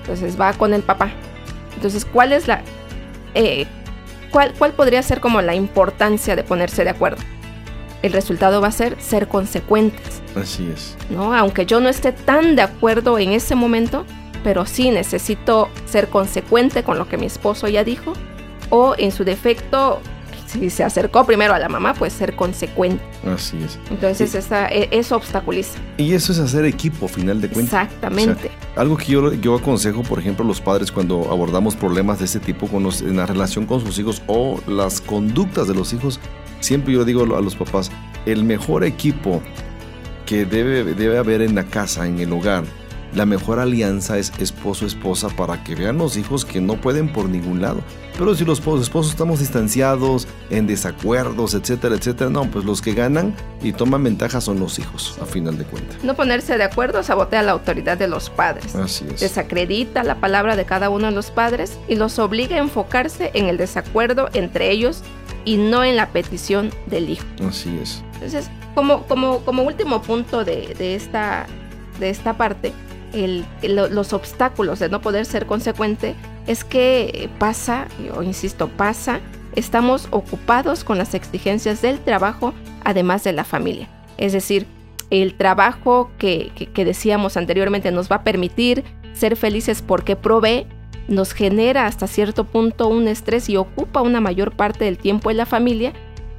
[0.00, 1.10] Entonces va con el papá.
[1.74, 2.62] Entonces, ¿cuál es la...
[3.34, 3.66] Eh,
[4.30, 7.22] cuál, ¿Cuál podría ser como la importancia de ponerse de acuerdo?
[8.02, 10.22] el resultado va a ser ser consecuentes.
[10.34, 10.96] Así es.
[11.10, 11.34] ¿no?
[11.34, 14.06] Aunque yo no esté tan de acuerdo en ese momento,
[14.42, 18.12] pero sí necesito ser consecuente con lo que mi esposo ya dijo,
[18.70, 20.00] o en su defecto,
[20.46, 23.02] si se acercó primero a la mamá, pues ser consecuente.
[23.32, 23.78] Así es.
[23.90, 25.78] Entonces esa, e, eso obstaculiza.
[25.96, 27.84] Y eso es hacer equipo, final de cuentas.
[27.84, 28.50] Exactamente.
[28.76, 32.40] algo que yo, yo aconsejo, por ejemplo, a los padres cuando abordamos problemas de este
[32.40, 36.18] tipo con en la relación con sus hijos o las conductas de los hijos,
[36.60, 37.90] siempre yo digo a los papás,
[38.26, 39.42] el mejor equipo
[40.26, 42.64] que debe, debe haber en la casa, en el hogar,
[43.14, 47.60] la mejor alianza es esposo-esposa para que vean los hijos que no pueden por ningún
[47.60, 47.80] lado.
[48.16, 53.34] Pero si los esposos estamos distanciados, en desacuerdos, etcétera, etcétera, no, pues los que ganan
[53.62, 56.04] y toman ventaja son los hijos, a final de cuentas.
[56.04, 58.74] No ponerse de acuerdo sabotea la autoridad de los padres.
[58.74, 59.20] Así es.
[59.20, 63.46] Desacredita la palabra de cada uno de los padres y los obliga a enfocarse en
[63.46, 65.02] el desacuerdo entre ellos
[65.44, 67.24] y no en la petición del hijo.
[67.48, 68.02] Así es.
[68.14, 71.46] Entonces, como, como, como último punto de, de esta,
[71.98, 72.72] de esta parte,
[73.62, 76.14] los obstáculos de no poder ser consecuente
[76.46, 79.20] es que pasa, yo insisto, pasa,
[79.56, 82.54] estamos ocupados con las exigencias del trabajo,
[82.84, 83.88] además de la familia.
[84.16, 84.66] Es decir,
[85.10, 90.66] el trabajo que, que, decíamos anteriormente nos va a permitir ser felices porque provee,
[91.08, 95.38] nos genera hasta cierto punto un estrés y ocupa una mayor parte del tiempo en
[95.38, 95.92] la familia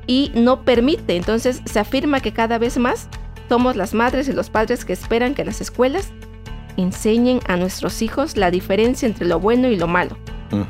[0.08, 1.18] y no permite.
[1.18, 3.10] Entonces se afirma que cada vez más
[3.50, 6.14] somos las madres y los padres que esperan que las escuelas
[6.78, 10.18] enseñen a nuestros hijos la diferencia entre lo bueno y lo malo,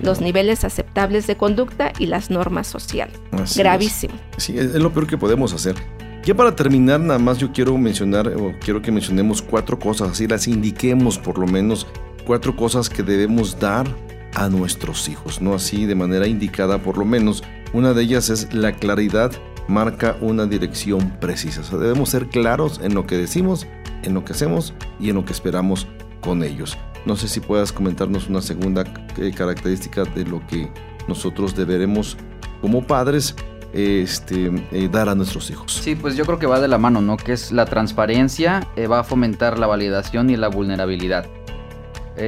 [0.01, 3.19] los niveles aceptables de conducta y las normas sociales.
[3.55, 4.13] Gravísimo.
[4.37, 5.75] Sí, es lo peor que podemos hacer.
[6.23, 10.27] Ya para terminar, nada más yo quiero mencionar, o quiero que mencionemos cuatro cosas, así
[10.27, 11.87] las indiquemos por lo menos
[12.25, 13.87] cuatro cosas que debemos dar
[14.35, 17.43] a nuestros hijos, no así de manera indicada por lo menos.
[17.73, 19.31] Una de ellas es la claridad
[19.67, 21.61] marca una dirección precisa.
[21.61, 23.65] O sea, debemos ser claros en lo que decimos
[24.03, 25.87] en lo que hacemos y en lo que esperamos
[26.21, 26.77] con ellos.
[27.05, 28.83] No sé si puedas comentarnos una segunda
[29.17, 30.71] eh, característica de lo que
[31.07, 32.15] nosotros deberemos
[32.61, 33.35] como padres
[33.73, 35.73] este, eh, dar a nuestros hijos.
[35.73, 37.17] Sí, pues yo creo que va de la mano, ¿no?
[37.17, 41.25] Que es la transparencia, eh, va a fomentar la validación y la vulnerabilidad.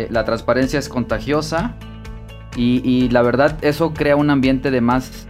[0.10, 1.76] la transparencia es contagiosa
[2.56, 5.28] y, y, la verdad eso crea un ambiente de más,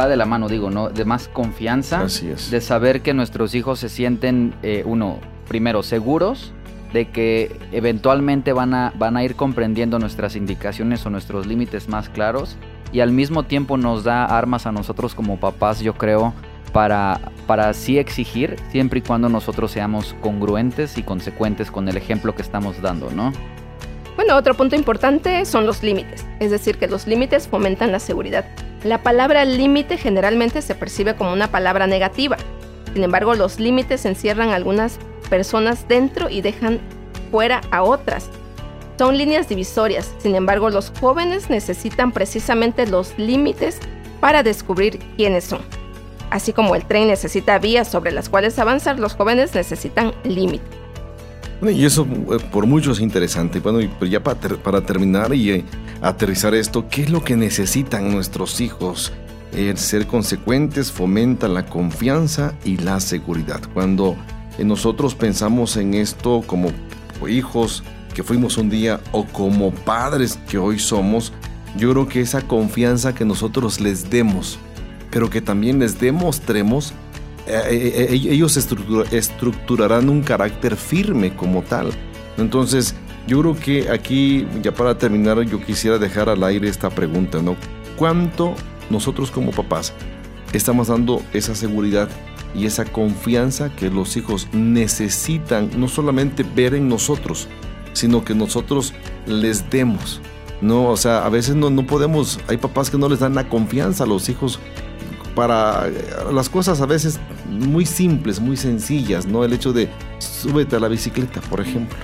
[0.00, 0.88] va de la mano, digo, ¿no?
[0.88, 2.02] De más confianza.
[2.02, 2.50] Así es.
[2.50, 6.52] De saber que nuestros hijos se sienten, uno, primero, seguros
[6.92, 12.08] de que eventualmente van a, van a ir comprendiendo nuestras indicaciones o nuestros límites más
[12.08, 12.56] claros
[12.92, 16.34] y al mismo tiempo nos da armas a nosotros como papás, yo creo,
[16.72, 22.34] para, para así exigir, siempre y cuando nosotros seamos congruentes y consecuentes con el ejemplo
[22.34, 23.32] que estamos dando, ¿no?
[24.16, 28.44] Bueno, otro punto importante son los límites, es decir, que los límites fomentan la seguridad.
[28.84, 32.36] La palabra límite generalmente se percibe como una palabra negativa,
[32.94, 36.80] sin embargo, los límites encierran algunas personas dentro y dejan
[37.30, 38.28] fuera a otras.
[38.98, 43.78] Son líneas divisorias, sin embargo los jóvenes necesitan precisamente los límites
[44.20, 45.60] para descubrir quiénes son.
[46.30, 50.79] Así como el tren necesita vías sobre las cuales avanzar, los jóvenes necesitan límites.
[51.68, 53.60] Y eso eh, por mucho es interesante.
[53.60, 55.64] Bueno, y ya para, terminar y eh,
[56.00, 59.12] aterrizar esto, ¿qué es lo que necesitan nuestros hijos?
[59.52, 63.60] El ser consecuentes fomenta la confianza y la seguridad.
[63.74, 64.16] Cuando
[64.58, 66.70] nosotros pensamos en esto como
[67.28, 67.82] hijos
[68.14, 71.32] que fuimos un día o como padres que hoy somos,
[71.76, 74.58] yo creo que esa confianza que nosotros les demos,
[75.10, 76.92] pero que también les demostremos,
[77.50, 81.90] eh, eh, eh, ellos estructurarán un carácter firme como tal.
[82.38, 82.94] Entonces,
[83.26, 87.56] yo creo que aquí, ya para terminar, yo quisiera dejar al aire esta pregunta, ¿no?
[87.96, 88.54] ¿Cuánto
[88.88, 89.92] nosotros como papás
[90.52, 92.08] estamos dando esa seguridad
[92.54, 97.46] y esa confianza que los hijos necesitan no solamente ver en nosotros,
[97.92, 98.92] sino que nosotros
[99.26, 100.20] les demos.
[100.60, 103.48] No, o sea, a veces no, no podemos, hay papás que no les dan la
[103.48, 104.58] confianza a los hijos
[105.34, 105.92] para eh,
[106.32, 109.44] las cosas a veces muy simples, muy sencillas, ¿no?
[109.44, 111.98] El hecho de súbete a la bicicleta, por ejemplo.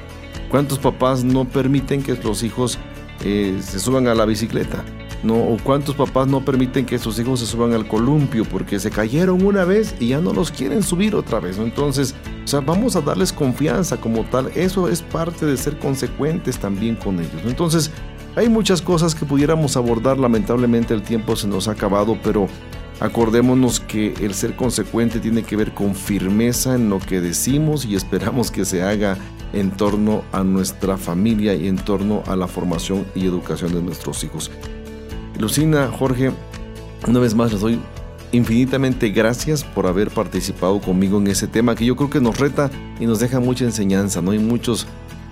[0.51, 2.79] ¿Cuántos papás no permiten que los hijos
[3.25, 4.85] eh, se suban a la bicicleta?
[5.23, 5.35] ¿no?
[5.35, 9.45] O cuántos papás no permiten que sus hijos se suban al columpio porque se cayeron
[9.45, 12.15] una vez y ya no los quieren subir otra vez, Entonces,
[12.45, 14.51] o sea, vamos a darles confianza como tal.
[14.55, 17.43] Eso es parte de ser consecuentes también con ellos.
[17.45, 17.91] Entonces,
[18.37, 20.19] hay muchas cosas que pudiéramos abordar.
[20.19, 22.47] Lamentablemente el tiempo se nos ha acabado, pero
[23.01, 27.95] acordémonos que el ser consecuente tiene que ver con firmeza en lo que decimos y
[27.95, 29.17] esperamos que se haga
[29.53, 34.25] en torno a nuestra familia y en torno a la formación y educación de nuestros
[34.25, 34.51] hijos.
[35.39, 36.33] Lucina, Jorge,
[37.07, 37.79] una vez más les doy
[38.33, 42.71] infinitamente gracias por haber participado conmigo en ese tema que yo creo que nos reta
[42.99, 44.33] y nos deja mucha enseñanza, ¿no?
[44.33, 44.87] hay muchos,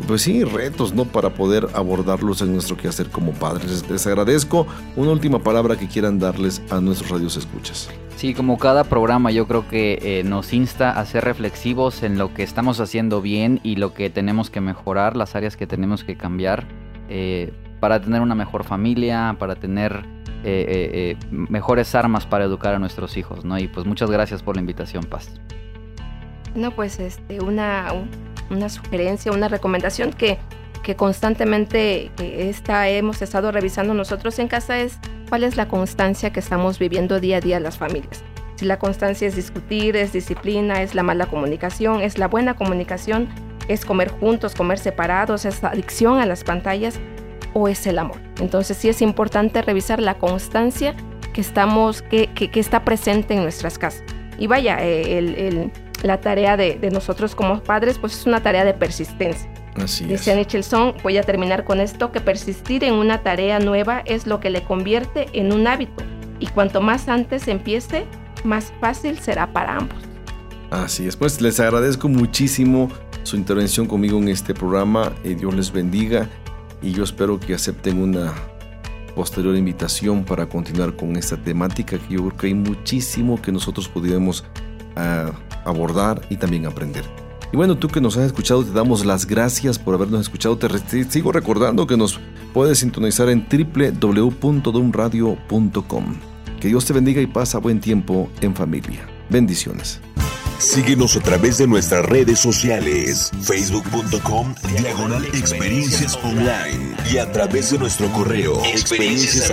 [0.07, 1.05] pues sí, retos, ¿no?
[1.05, 3.89] Para poder abordarlos en nuestro quehacer como padres.
[3.89, 4.67] Les, agradezco.
[4.97, 7.89] Una última palabra que quieran darles a nuestros radios escuchas.
[8.17, 12.33] Sí, como cada programa yo creo que eh, nos insta a ser reflexivos en lo
[12.33, 16.17] que estamos haciendo bien y lo que tenemos que mejorar, las áreas que tenemos que
[16.17, 16.67] cambiar
[17.09, 20.05] eh, para tener una mejor familia, para tener
[20.45, 23.59] eh, mejores armas para educar a nuestros hijos, ¿no?
[23.59, 25.41] Y pues muchas gracias por la invitación, Paz.
[26.55, 27.93] No, pues este, una,
[28.51, 30.39] una sugerencia, una recomendación que,
[30.83, 36.41] que constantemente esta, hemos estado revisando nosotros en casa es cuál es la constancia que
[36.41, 38.23] estamos viviendo día a día las familias.
[38.57, 43.29] Si la constancia es discutir, es disciplina, es la mala comunicación, es la buena comunicación,
[43.67, 47.01] es comer juntos, comer separados, es adicción a las pantallas
[47.53, 48.21] o es el amor.
[48.41, 50.95] Entonces sí es importante revisar la constancia
[51.33, 54.05] que, estamos, que, que, está presente en nuestras casas.
[54.39, 55.73] Y vaya, eh, el
[56.05, 59.51] la tarea de, nosotros como padres, pues es una tarea de persistencia.
[59.77, 60.37] Así Dice es.
[60.37, 64.51] Nicholson, voy a terminar con esto, que persistir en una tarea nueva es lo que
[64.51, 66.05] le convierte en un hábito.
[66.39, 68.05] Y cuanto más antes empiece,
[68.45, 69.99] más fácil será para ambos.
[70.71, 72.91] Así es, pues les agradezco muchísimo
[73.23, 75.11] su intervención conmigo en este programa.
[75.25, 76.29] y Dios les bendiga
[76.83, 78.35] y yo espero que acepten una
[79.15, 83.89] posterior invitación para continuar con esta temática que yo creo que hay muchísimo que nosotros
[83.89, 84.45] pudiéramos
[84.97, 85.33] a
[85.65, 87.05] abordar y también aprender.
[87.53, 90.59] Y bueno, tú que nos has escuchado, te damos las gracias por habernos escuchado.
[90.59, 92.19] Te, sigo recordando que nos
[92.53, 96.05] puedes sintonizar en www.dumradio.com.
[96.61, 99.07] Que Dios te bendiga y pasa buen tiempo en familia.
[99.31, 100.01] Bendiciones.
[100.59, 107.79] Síguenos a través de nuestras redes sociales, facebook.com, diagonal experiencias online y a través de
[107.79, 109.53] nuestro correo, experiencias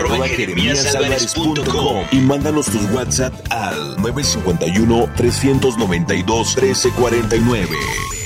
[2.12, 8.21] y mándanos tus WhatsApp al 951 392 1349.